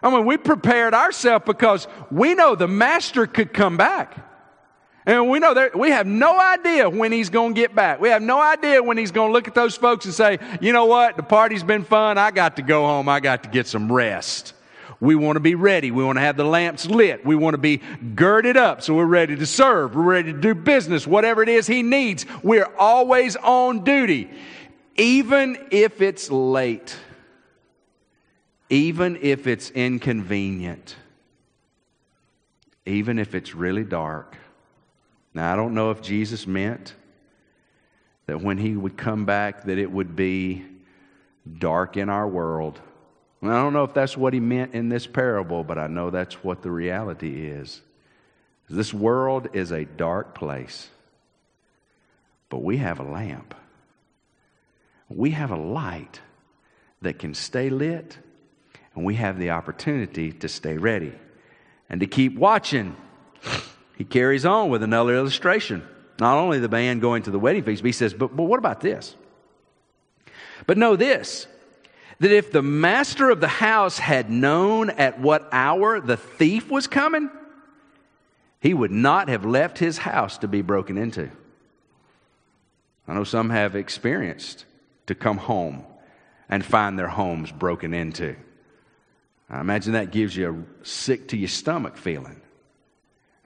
[0.01, 4.17] I mean, we prepared ourselves because we know the master could come back.
[5.07, 8.01] And we know that we have no idea when he's going to get back.
[8.01, 10.73] We have no idea when he's going to look at those folks and say, you
[10.73, 11.15] know what?
[11.15, 12.17] The party's been fun.
[12.17, 13.07] I got to go home.
[13.07, 14.53] I got to get some rest.
[14.99, 15.91] We want to be ready.
[15.91, 17.25] We want to have the lamps lit.
[17.25, 17.77] We want to be
[18.15, 19.95] girded up so we're ready to serve.
[19.95, 22.25] We're ready to do business, whatever it is he needs.
[22.43, 24.29] We're always on duty,
[24.97, 26.97] even if it's late,
[28.69, 30.97] even if it's inconvenient,
[32.85, 34.35] even if it's really dark.
[35.37, 36.95] Now, I don't know if Jesus meant
[38.25, 40.65] that when he would come back that it would be
[41.59, 42.81] dark in our world.
[43.43, 46.43] I don't know if that's what he meant in this parable, but I know that's
[46.43, 47.79] what the reality is.
[48.67, 50.89] This world is a dark place.
[52.49, 53.53] But we have a lamp.
[55.07, 56.19] We have a light
[57.03, 58.17] that can stay lit,
[58.95, 61.13] and we have the opportunity to stay ready
[61.91, 62.95] and to keep watching.
[63.97, 65.85] He carries on with another illustration.
[66.19, 68.59] Not only the band going to the wedding feast, but he says, but, but what
[68.59, 69.15] about this?
[70.65, 71.47] But know this
[72.19, 76.87] that if the master of the house had known at what hour the thief was
[76.87, 77.29] coming,
[78.59, 81.29] he would not have left his house to be broken into.
[83.07, 84.65] I know some have experienced
[85.05, 85.85] to come home
[86.49, 88.35] and find their homes broken into.
[89.47, 92.41] I imagine that gives you a sick to your stomach feeling.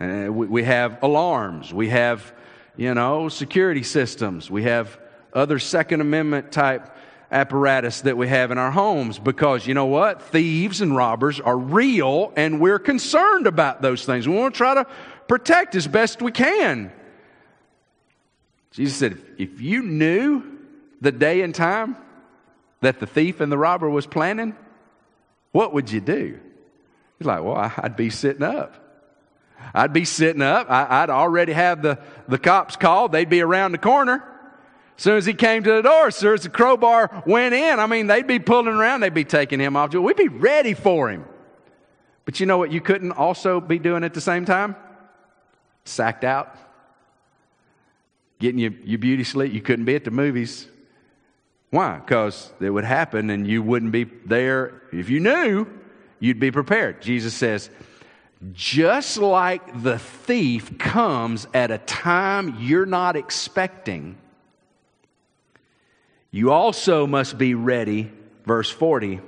[0.02, 2.34] And we, we have alarms, we have,
[2.76, 5.00] you know, security systems, we have
[5.32, 6.90] other Second Amendment type
[7.32, 10.24] apparatus that we have in our homes because you know what?
[10.24, 14.28] Thieves and robbers are real and we're concerned about those things.
[14.28, 14.88] We want to try to
[15.28, 16.92] protect as best we can.
[18.72, 20.42] Jesus said, if you knew
[21.00, 21.96] the day and time
[22.80, 24.56] that the thief and the robber was planning,
[25.52, 26.40] what would you do?
[27.20, 28.81] He's like, well, I'd be sitting up.
[29.74, 30.70] I'd be sitting up.
[30.70, 33.12] I, would already have the, the cops called.
[33.12, 34.24] They'd be around the corner.
[34.98, 37.80] As soon as he came to the door, as soon as the crowbar went in,
[37.80, 39.02] I mean, they'd be pulling around.
[39.02, 39.94] They'd be taking him off.
[39.94, 41.26] We'd be ready for him.
[42.26, 44.76] But you know what you couldn't also be doing at the same time?
[45.86, 46.56] Sacked out.
[48.40, 49.54] Getting your, your beauty sleep.
[49.54, 50.68] You couldn't be at the movies.
[51.72, 51.98] Why?
[51.98, 54.82] Because it would happen and you wouldn't be there.
[54.92, 55.66] If you knew,
[56.20, 57.02] you'd be prepared.
[57.02, 57.70] Jesus says,
[58.54, 64.18] just like the thief comes at a time you're not expecting,
[66.32, 68.12] you also must be ready.
[68.46, 69.20] Verse 40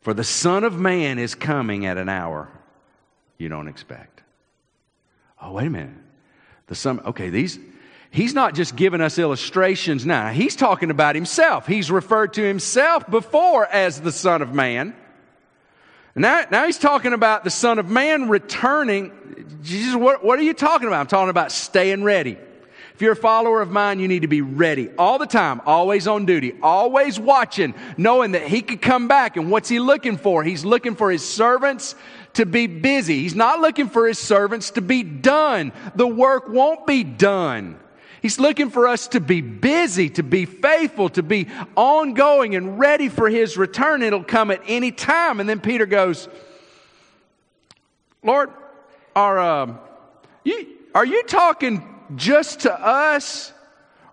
[0.00, 2.50] For the Son of Man is coming at an hour
[3.38, 4.22] you don't expect.
[5.42, 5.96] Oh, wait a minute.
[6.66, 7.58] The Son, okay, these
[8.10, 10.30] he's not just giving us illustrations now.
[10.30, 11.66] He's talking about himself.
[11.66, 14.94] He's referred to himself before as the Son of Man.
[16.16, 19.12] Now, now he's talking about the Son of Man returning.
[19.62, 21.00] Jesus, what, what are you talking about?
[21.00, 22.38] I'm talking about staying ready.
[22.94, 26.06] If you're a follower of mine, you need to be ready all the time, always
[26.06, 29.36] on duty, always watching, knowing that he could come back.
[29.36, 30.44] And what's he looking for?
[30.44, 31.96] He's looking for his servants
[32.34, 33.18] to be busy.
[33.20, 35.72] He's not looking for his servants to be done.
[35.96, 37.80] The work won't be done.
[38.24, 41.46] He's looking for us to be busy, to be faithful, to be
[41.76, 44.02] ongoing and ready for his return.
[44.02, 45.40] It'll come at any time.
[45.40, 46.26] And then Peter goes,
[48.22, 48.48] Lord,
[49.14, 49.76] are, uh,
[50.42, 53.52] you, are you talking just to us?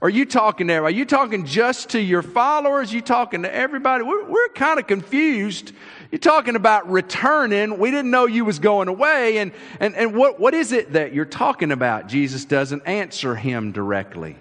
[0.01, 0.93] Are you talking to everybody?
[0.93, 2.91] Are you talking just to your followers?
[2.91, 4.03] Are you talking to everybody?
[4.03, 5.72] We're, we're kind of confused.
[6.12, 7.80] You're talking about returning.
[7.80, 9.38] We didn't know you was going away.
[9.38, 12.07] And, and, and what, what is it that you're talking about?
[12.07, 14.36] Jesus doesn't answer him directly.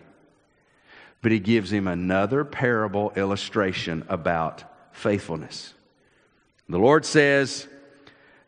[1.22, 5.74] But he gives him another parable illustration about faithfulness.
[6.68, 7.68] The Lord says,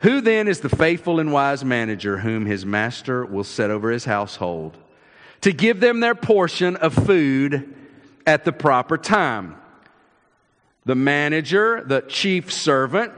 [0.01, 4.05] Who then is the faithful and wise manager whom his master will set over his
[4.05, 4.77] household?
[5.43, 7.75] to give them their portion of food
[8.27, 9.57] at the proper time.
[10.85, 13.13] The manager, the chief servant,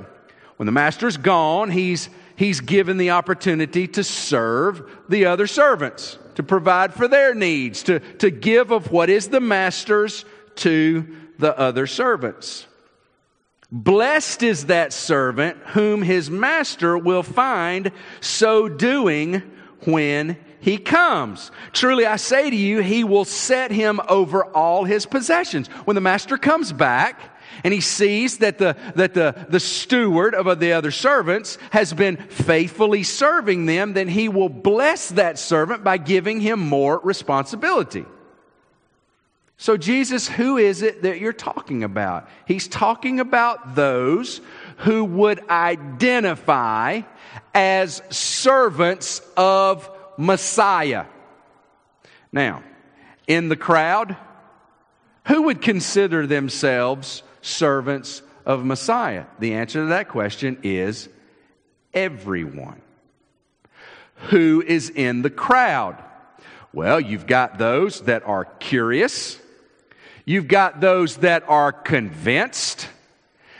[0.57, 6.43] when the master's gone, he's, he's given the opportunity to serve the other servants, to
[6.43, 10.25] provide for their needs, to, to give of what is the master's
[10.57, 11.07] to
[11.39, 12.67] the other servants.
[13.73, 17.91] Blessed is that servant whom his master will find
[18.21, 19.43] so doing
[19.81, 21.51] when he comes.
[21.73, 25.67] Truly I say to you, he will set him over all his possessions.
[25.85, 27.21] When the master comes back,
[27.63, 32.17] and he sees that the, that the, the steward of the other servants has been
[32.17, 38.05] faithfully serving them, then he will bless that servant by giving him more responsibility.
[39.57, 42.29] So, Jesus, who is it that you're talking about?
[42.47, 44.41] He's talking about those
[44.79, 47.03] who would identify
[47.55, 51.07] as servants of Messiah.
[52.33, 52.65] Now,
[53.27, 54.17] in the crowd,
[55.27, 59.27] who would consider themselves servants of Messiah?
[59.39, 61.09] The answer to that question is
[61.93, 62.81] everyone.
[64.31, 66.03] Who is in the crowd?
[66.73, 69.39] Well, you've got those that are curious.
[70.25, 72.89] You've got those that are convinced.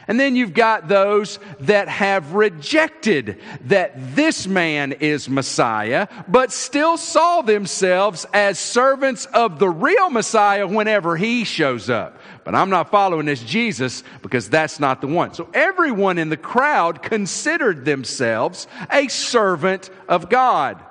[0.07, 6.97] And then you've got those that have rejected that this man is Messiah, but still
[6.97, 12.19] saw themselves as servants of the real Messiah whenever he shows up.
[12.45, 15.33] But I'm not following this Jesus because that's not the one.
[15.33, 20.85] So everyone in the crowd considered themselves a servant of God.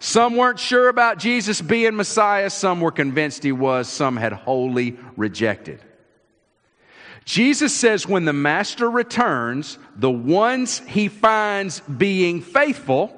[0.00, 4.98] Some weren't sure about Jesus being Messiah, some were convinced he was, some had wholly
[5.16, 5.80] rejected.
[7.30, 13.16] Jesus says when the master returns, the ones he finds being faithful,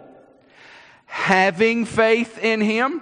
[1.07, 3.01] having faith in him,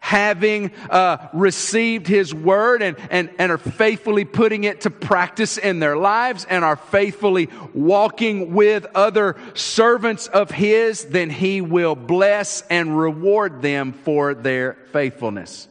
[0.00, 5.78] having uh, received his word and, and, and are faithfully putting it to practice in
[5.78, 12.62] their lives and are faithfully walking with other servants of his, then he will bless
[12.70, 15.68] and reward them for their faithfulness.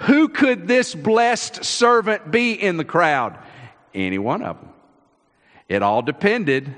[0.00, 3.38] Who could this blessed servant be in the crowd?
[3.94, 4.70] Any one of them.
[5.68, 6.74] It all depended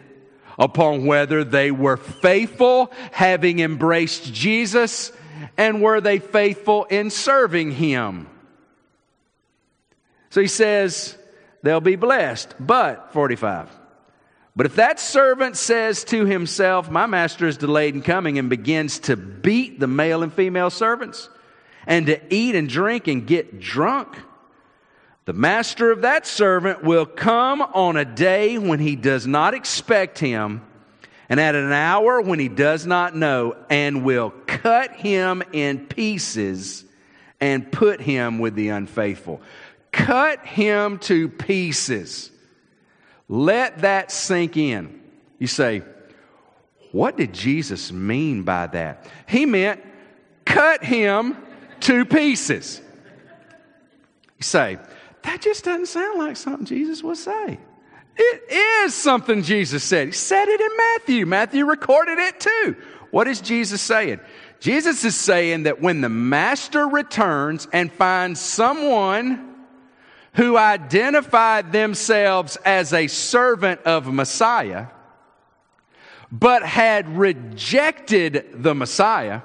[0.59, 5.13] upon whether they were faithful, having embraced Jesus,
[5.57, 8.29] and were they faithful in serving him?
[10.31, 11.17] So he says,
[11.63, 12.55] they'll be blessed.
[12.61, 13.71] But, 45,
[14.55, 18.99] but if that servant says to himself, My master is delayed in coming, and begins
[19.01, 21.29] to beat the male and female servants,
[21.87, 24.19] and to eat and drink and get drunk,
[25.25, 30.19] the master of that servant will come on a day when he does not expect
[30.19, 30.63] him
[31.29, 36.85] and at an hour when he does not know, and will cut him in pieces
[37.41, 39.41] and put him with the unfaithful.
[39.91, 42.31] Cut him to pieces.
[43.29, 45.01] Let that sink in.
[45.39, 45.83] You say,
[46.93, 49.07] what did Jesus mean by that?
[49.29, 49.83] He meant
[50.45, 51.37] cut him
[51.83, 52.81] to pieces.
[54.39, 54.79] You say,
[55.23, 57.59] that just doesn't sound like something Jesus would say.
[58.17, 58.53] It
[58.85, 60.09] is something Jesus said.
[60.09, 61.27] He said it in Matthew.
[61.27, 62.77] Matthew recorded it too.
[63.11, 64.21] What is Jesus saying?
[64.61, 69.55] Jesus is saying that when the master returns and finds someone
[70.35, 74.87] who identified themselves as a servant of Messiah,
[76.33, 79.43] but had rejected the Messiah,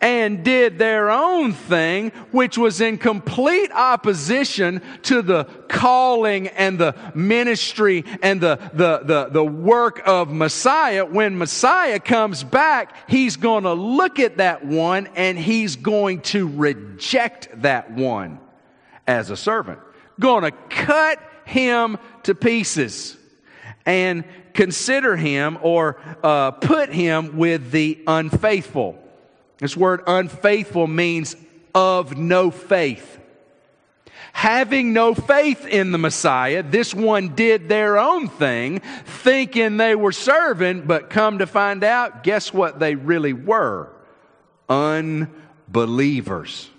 [0.00, 6.94] and did their own thing, which was in complete opposition to the calling and the
[7.14, 11.04] ministry and the, the, the, the work of Messiah.
[11.04, 16.48] When Messiah comes back, he's going to look at that one and he's going to
[16.48, 18.40] reject that one
[19.06, 19.78] as a servant.
[20.18, 23.16] Going to cut him to pieces
[23.86, 28.98] and consider him or uh, put him with the unfaithful.
[29.60, 31.36] This word unfaithful means
[31.74, 33.18] of no faith.
[34.32, 40.12] Having no faith in the Messiah, this one did their own thing, thinking they were
[40.12, 43.90] serving, but come to find out, guess what they really were?
[44.68, 46.70] Unbelievers.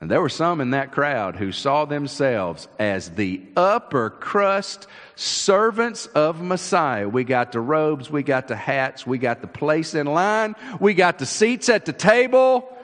[0.00, 4.86] And there were some in that crowd who saw themselves as the upper crust
[5.20, 7.08] servants of Messiah.
[7.08, 10.94] We got the robes, we got the hats, we got the place in line, we
[10.94, 12.76] got the seats at the table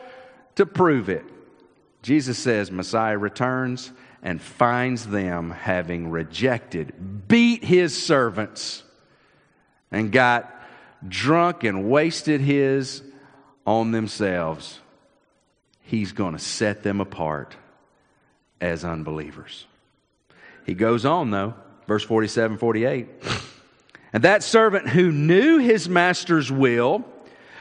[0.57, 1.25] to prove it.
[2.03, 3.91] Jesus says Messiah returns
[4.23, 8.83] and finds them having rejected, beat his servants,
[9.91, 10.53] and got
[11.07, 13.03] drunk and wasted his
[13.67, 14.81] on themselves
[15.87, 17.57] he's going to set them apart
[18.61, 19.67] as unbelievers.
[20.65, 21.55] He goes on, though,
[21.87, 23.09] verse 47 48.
[24.13, 27.05] And that servant who knew his master's will,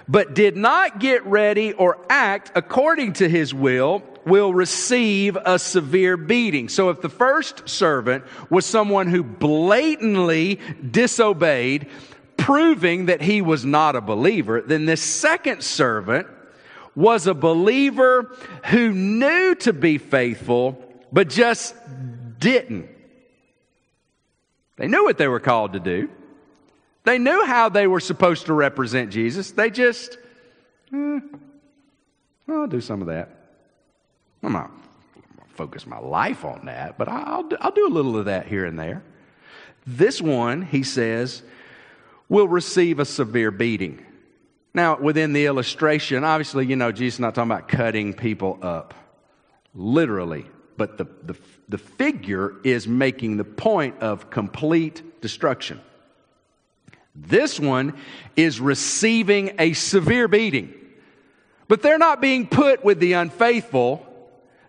[0.07, 6.17] but did not get ready or act according to his will, will receive a severe
[6.17, 6.69] beating.
[6.69, 10.59] So if the first servant was someone who blatantly
[10.89, 11.89] disobeyed,
[12.37, 16.27] proving that he was not a believer, then this second servant
[16.95, 18.35] was a believer
[18.67, 21.75] who knew to be faithful, but just
[22.39, 22.94] didn't.
[24.77, 26.09] They knew what they were called to do.
[27.03, 29.51] They knew how they were supposed to represent Jesus.
[29.51, 30.17] They just,
[30.93, 31.19] eh,
[32.47, 33.29] I'll do some of that.
[34.43, 34.71] I'm not
[35.55, 38.77] focus my life on that, but I'll, I'll do a little of that here and
[38.77, 39.03] there.
[39.87, 41.43] This one, he says,
[42.27, 44.05] will receive a severe beating.
[44.73, 48.93] Now, within the illustration, obviously, you know, Jesus is not talking about cutting people up,
[49.73, 50.45] literally,
[50.77, 51.35] but the, the,
[51.69, 55.79] the figure is making the point of complete destruction.
[57.15, 57.93] This one
[58.35, 60.73] is receiving a severe beating,
[61.67, 64.05] but they're not being put with the unfaithful.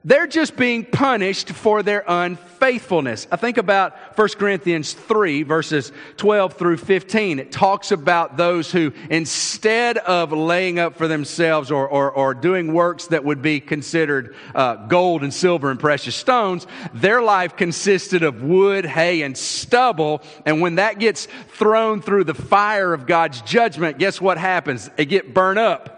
[0.06, 3.26] They're just being punished for their unfaithfulness.
[3.32, 7.40] I think about 1 Corinthians 3, verses 12 through 15.
[7.40, 12.72] It talks about those who, instead of laying up for themselves or, or, or doing
[12.72, 18.22] works that would be considered uh, gold and silver and precious stones, their life consisted
[18.22, 20.22] of wood, hay, and stubble.
[20.44, 24.88] And when that gets thrown through the fire of God's judgment, guess what happens?
[24.94, 25.95] They get burned up.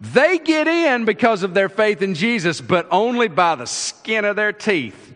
[0.00, 4.36] They get in because of their faith in Jesus, but only by the skin of
[4.36, 5.14] their teeth.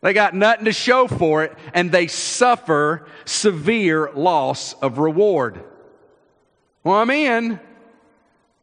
[0.00, 5.62] They got nothing to show for it, and they suffer severe loss of reward.
[6.82, 7.60] Well, I'm in,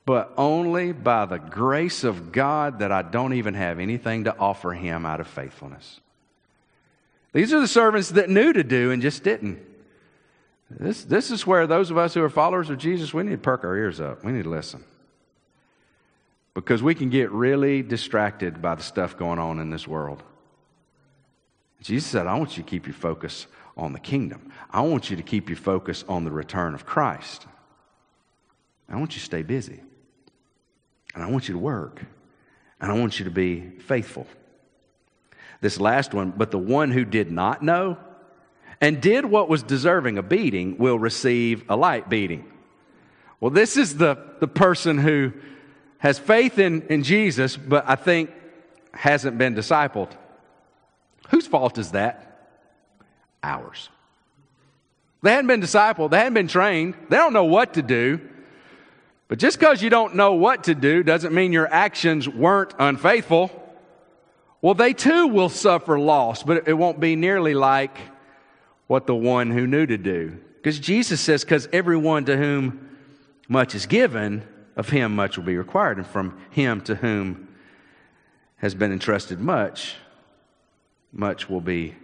[0.05, 4.73] but only by the grace of God that I don't even have anything to offer
[4.73, 6.01] Him out of faithfulness.
[7.33, 9.59] These are the servants that knew to do and just didn't.
[10.71, 13.37] This, this is where those of us who are followers of Jesus, we need to
[13.37, 14.25] perk our ears up.
[14.25, 14.83] We need to listen
[16.57, 20.23] because we can get really distracted by the stuff going on in this world.
[21.83, 23.45] Jesus said, I want you to keep your focus
[23.77, 24.51] on the kingdom.
[24.71, 27.45] I want you to keep your focus on the return of Christ.
[28.89, 29.79] I want you to stay busy.
[31.13, 32.01] And I want you to work.
[32.81, 34.25] And I want you to be faithful.
[35.61, 37.97] This last one, but the one who did not know
[38.81, 42.51] and did what was deserving a beating will receive a light beating.
[43.39, 45.33] Well, this is the, the person who
[45.99, 48.31] has faith in, in Jesus, but I think
[48.93, 50.11] hasn't been discipled.
[51.29, 52.49] Whose fault is that?
[53.43, 53.89] Ours.
[55.23, 58.19] They hadn't been discipled, they hadn't been trained, they don't know what to do.
[59.27, 63.51] But just because you don't know what to do doesn't mean your actions weren't unfaithful.
[64.61, 67.97] Well, they too will suffer loss, but it won't be nearly like
[68.87, 70.37] what the one who knew to do.
[70.55, 72.89] Because Jesus says, because everyone to whom
[73.49, 74.47] much is given,
[74.78, 77.49] of him much will be required, and from him to whom
[78.57, 79.95] has been entrusted much,
[81.11, 81.95] much will be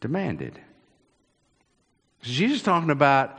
[0.00, 0.60] demanded.
[2.22, 3.38] Jesus is talking about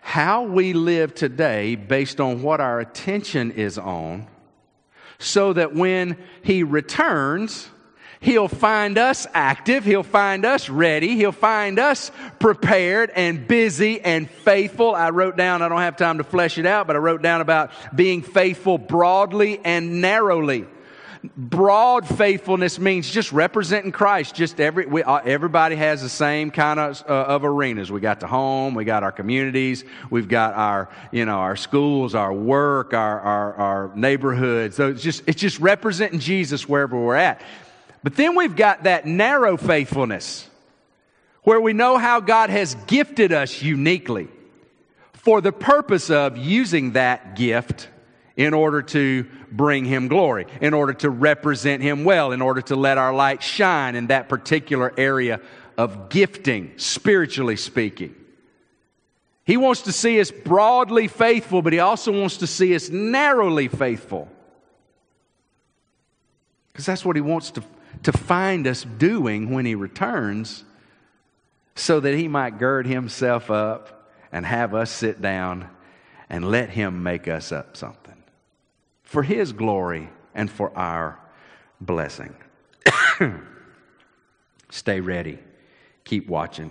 [0.00, 4.26] how we live today based on what our attention is on,
[5.18, 7.68] so that when he returns,
[8.22, 9.82] He'll find us active.
[9.82, 11.16] He'll find us ready.
[11.16, 14.94] He'll find us prepared and busy and faithful.
[14.94, 17.40] I wrote down, I don't have time to flesh it out, but I wrote down
[17.40, 20.66] about being faithful broadly and narrowly.
[21.34, 24.34] Broad faithfulness means just representing Christ.
[24.34, 27.92] Just every we, uh, everybody has the same kind of uh, of arenas.
[27.92, 32.14] We got the home, we got our communities, we've got our you know our schools,
[32.14, 34.76] our work, our our, our neighborhoods.
[34.76, 37.42] So it's just it's just representing Jesus wherever we're at.
[38.02, 40.48] But then we've got that narrow faithfulness
[41.42, 44.28] where we know how God has gifted us uniquely
[45.12, 47.88] for the purpose of using that gift
[48.36, 52.76] in order to bring Him glory, in order to represent Him well, in order to
[52.76, 55.40] let our light shine in that particular area
[55.76, 58.14] of gifting, spiritually speaking.
[59.44, 63.68] He wants to see us broadly faithful, but He also wants to see us narrowly
[63.68, 64.28] faithful.
[66.72, 67.64] Because that's what He wants to
[68.02, 70.64] to find us doing when he returns
[71.74, 75.68] so that he might gird himself up and have us sit down
[76.28, 78.22] and let him make us up something
[79.02, 81.18] for his glory and for our
[81.80, 82.34] blessing.
[84.70, 85.38] Stay ready,
[86.04, 86.70] keep watching,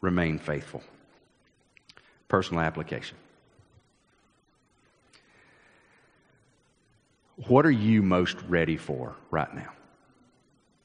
[0.00, 0.82] remain faithful.
[2.26, 3.16] Personal application.
[7.46, 9.73] What are you most ready for right now?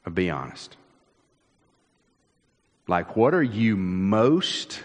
[0.10, 0.76] Uh, be honest.
[2.88, 4.82] Like, what are you most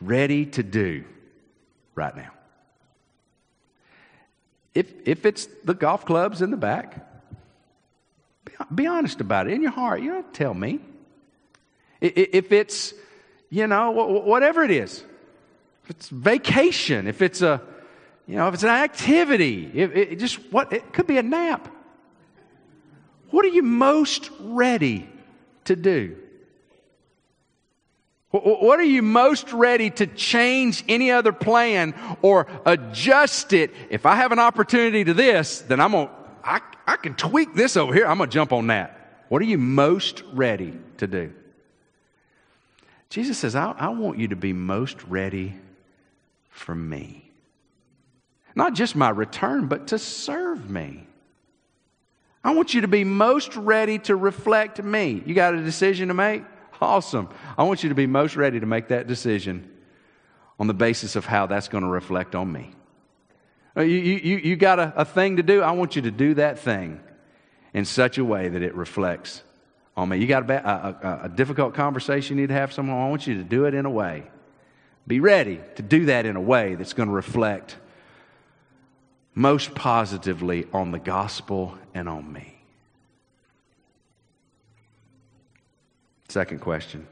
[0.00, 1.04] ready to do
[1.94, 2.30] right now?
[4.74, 7.04] If, if it's the golf clubs in the back,
[8.44, 10.00] be, be honest about it in your heart.
[10.00, 10.80] You don't tell me.
[12.00, 12.94] If it's,
[13.50, 15.04] you know, whatever it is,
[15.84, 17.60] if it's vacation, if it's a,
[18.26, 21.68] you know, if it's an activity, if it just what, it could be a nap.
[23.32, 25.08] What are you most ready
[25.64, 26.16] to do?
[28.30, 33.72] What are you most ready to change any other plan or adjust it?
[33.90, 36.12] If I have an opportunity to this, then I'm going to,
[36.86, 38.06] I, can tweak this over here.
[38.06, 39.24] I'm going to jump on that.
[39.28, 41.32] What are you most ready to do?
[43.10, 45.54] Jesus says, I, I want you to be most ready
[46.48, 47.30] for me.
[48.54, 51.06] Not just my return, but to serve me.
[52.44, 55.22] I want you to be most ready to reflect me.
[55.24, 56.44] You got a decision to make?
[56.80, 57.28] Awesome.
[57.56, 59.70] I want you to be most ready to make that decision
[60.58, 62.74] on the basis of how that's going to reflect on me.
[63.76, 65.62] Uh, you, you, you got a, a thing to do?
[65.62, 67.00] I want you to do that thing
[67.72, 69.42] in such a way that it reflects
[69.96, 70.18] on me.
[70.18, 73.34] You got a, a, a, difficult conversation you need to have someone, I want you
[73.34, 74.24] to do it in a way.
[75.06, 77.76] Be ready to do that in a way that's going to reflect
[79.34, 82.54] most positively on the gospel and on me.
[86.28, 87.06] Second question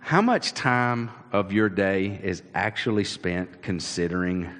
[0.00, 4.50] How much time of your day is actually spent considering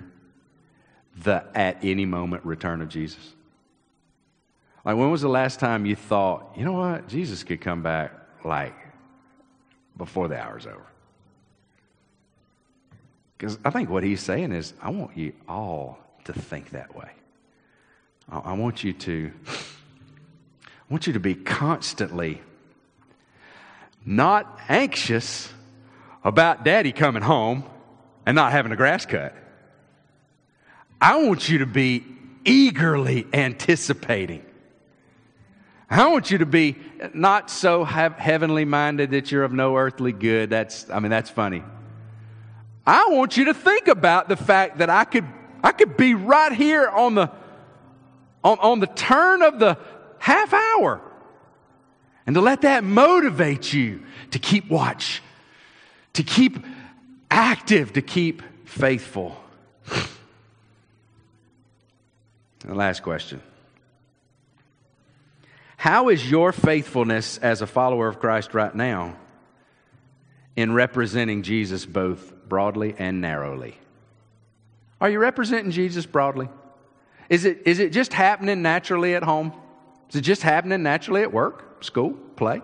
[1.16, 3.34] the at any moment return of Jesus?
[4.84, 8.12] Like, when was the last time you thought, you know what, Jesus could come back
[8.45, 8.74] like
[9.97, 10.86] before the hour's over?
[13.41, 17.09] Because I think what he's saying is, I want you all to think that way.
[18.30, 19.53] I want you to, I
[20.91, 22.43] want you to be constantly
[24.05, 25.51] not anxious
[26.22, 27.64] about daddy coming home
[28.26, 29.34] and not having a grass cut.
[31.01, 32.05] I want you to be
[32.45, 34.45] eagerly anticipating.
[35.88, 36.76] I want you to be
[37.14, 40.51] not so heavenly minded that you're of no earthly good.
[40.51, 41.62] That's, I mean, that's funny.
[42.91, 45.24] I want you to think about the fact that I could,
[45.62, 47.30] I could be right here on the,
[48.43, 49.78] on, on the turn of the
[50.18, 51.01] half hour
[52.26, 55.22] and to let that motivate you to keep watch,
[56.14, 56.59] to keep
[57.30, 59.41] active, to keep faithful.
[62.66, 63.41] The last question
[65.76, 69.16] How is your faithfulness as a follower of Christ right now
[70.57, 73.78] in representing Jesus both broadly and narrowly?
[75.01, 76.48] Are you representing Jesus broadly?
[77.28, 79.53] Is it, is it just happening naturally at home?
[80.11, 82.57] Is it just happening naturally at work, school, play?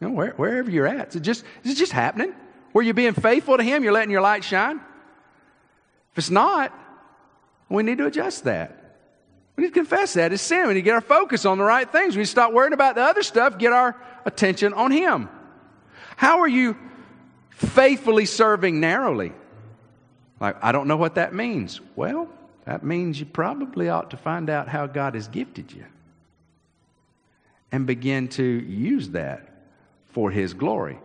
[0.00, 1.10] You know, where, wherever you're at.
[1.10, 2.34] Is it, just, is it just happening?
[2.72, 4.80] Where you're being faithful to Him, you're letting your light shine?
[6.12, 6.72] If it's not,
[7.68, 8.74] we need to adjust that.
[9.56, 10.68] We need to confess that as sin.
[10.68, 12.14] We need to get our focus on the right things.
[12.14, 15.28] We need to stop worrying about the other stuff, get our attention on Him.
[16.16, 16.76] How are you
[17.58, 19.32] faithfully serving narrowly?
[20.40, 21.80] Like, I don't know what that means.
[21.96, 22.28] Well,
[22.64, 25.84] that means you probably ought to find out how God has gifted you
[27.72, 29.48] and begin to use that
[30.12, 30.98] for His glory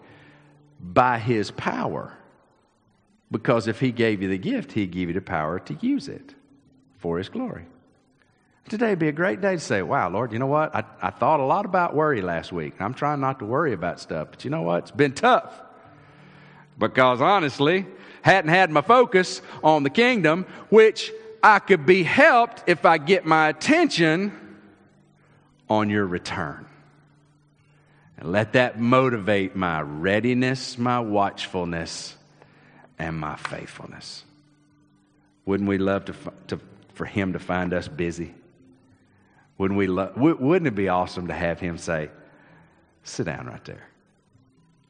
[0.80, 2.14] by His power.
[3.32, 6.36] Because if He gave you the gift, He gave you the power to use it
[7.00, 7.66] for His glory.
[8.70, 10.74] Today would be a great day to say, Wow, Lord, you know what?
[10.76, 12.76] I, I thought a lot about worry last week.
[12.80, 14.84] I'm trying not to worry about stuff, but you know what?
[14.84, 15.62] It's been tough.
[16.78, 17.86] Because honestly,
[18.22, 21.12] hadn't had my focus on the kingdom, which
[21.44, 24.32] I could be helped if I get my attention
[25.70, 26.66] on your return.
[28.18, 32.16] And let that motivate my readiness, my watchfulness,
[32.98, 34.24] and my faithfulness.
[35.46, 36.16] Wouldn't we love to,
[36.48, 36.60] to,
[36.94, 38.34] for Him to find us busy?
[39.58, 42.10] Wouldn't, we lo- wouldn't it be awesome to have Him say,
[43.04, 43.86] Sit down right there.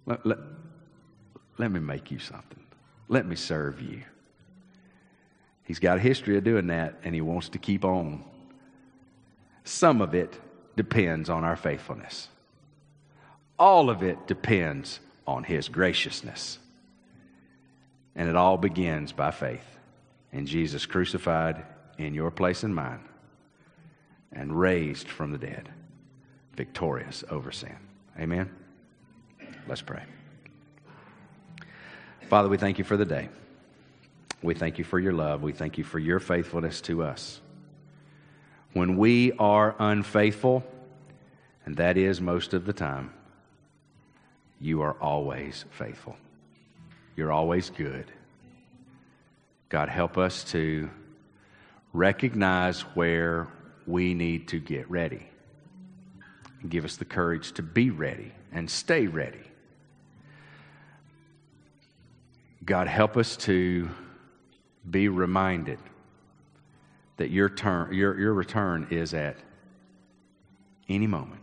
[0.06, 0.38] Let, let,
[1.58, 2.64] let me make you something.
[3.08, 4.04] Let me serve you.
[5.64, 8.24] He's got a history of doing that, and he wants to keep on.
[9.64, 10.40] Some of it
[10.76, 12.28] depends on our faithfulness,
[13.58, 16.60] all of it depends on his graciousness.
[18.16, 19.66] And it all begins by faith
[20.32, 21.66] in Jesus crucified
[21.98, 23.00] in your place and mine
[24.32, 25.70] and raised from the dead,
[26.56, 27.76] victorious over sin.
[28.20, 28.52] Amen?
[29.68, 30.04] Let's pray.
[32.34, 33.30] Father, we thank you for the day.
[34.42, 35.44] We thank you for your love.
[35.44, 37.40] We thank you for your faithfulness to us.
[38.72, 40.64] When we are unfaithful,
[41.64, 43.14] and that is most of the time,
[44.60, 46.18] you are always faithful.
[47.16, 48.12] You're always good.
[49.70, 50.90] God, help us to
[51.94, 53.48] recognize where
[53.86, 55.28] we need to get ready.
[56.68, 59.53] Give us the courage to be ready and stay ready
[62.66, 63.90] God, help us to
[64.90, 65.80] be reminded
[67.18, 69.38] that your, turn, your, your return is at
[70.88, 71.42] any moment.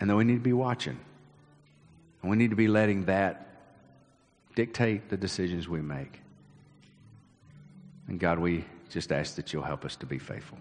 [0.00, 0.98] And that we need to be watching.
[2.22, 3.48] And we need to be letting that
[4.54, 6.20] dictate the decisions we make.
[8.08, 10.58] And God, we just ask that you'll help us to be faithful.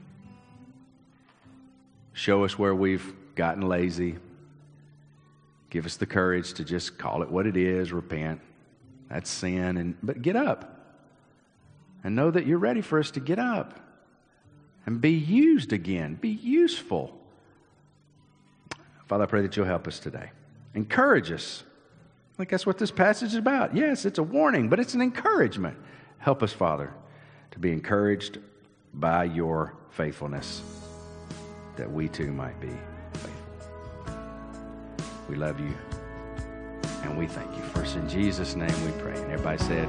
[2.14, 4.18] Show us where we've gotten lazy,
[5.70, 8.42] Give us the courage to just call it what it is, repent.
[9.10, 9.78] That's sin.
[9.78, 10.78] And, but get up
[12.04, 13.80] and know that you're ready for us to get up
[14.86, 17.20] and be used again, be useful.
[19.08, 20.32] Father, I pray that you'll help us today.
[20.74, 21.64] Encourage us.
[22.38, 23.76] Like that's what this passage is about.
[23.76, 25.78] Yes, it's a warning, but it's an encouragement.
[26.20, 26.94] Help us, Father,
[27.52, 28.40] to be encouraged
[28.94, 30.62] by your faithfulness,
[31.76, 32.70] that we too might be.
[35.28, 35.74] We love you
[37.04, 37.64] and we thank you.
[37.64, 39.20] First, in Jesus' name we pray.
[39.22, 39.88] And everybody said,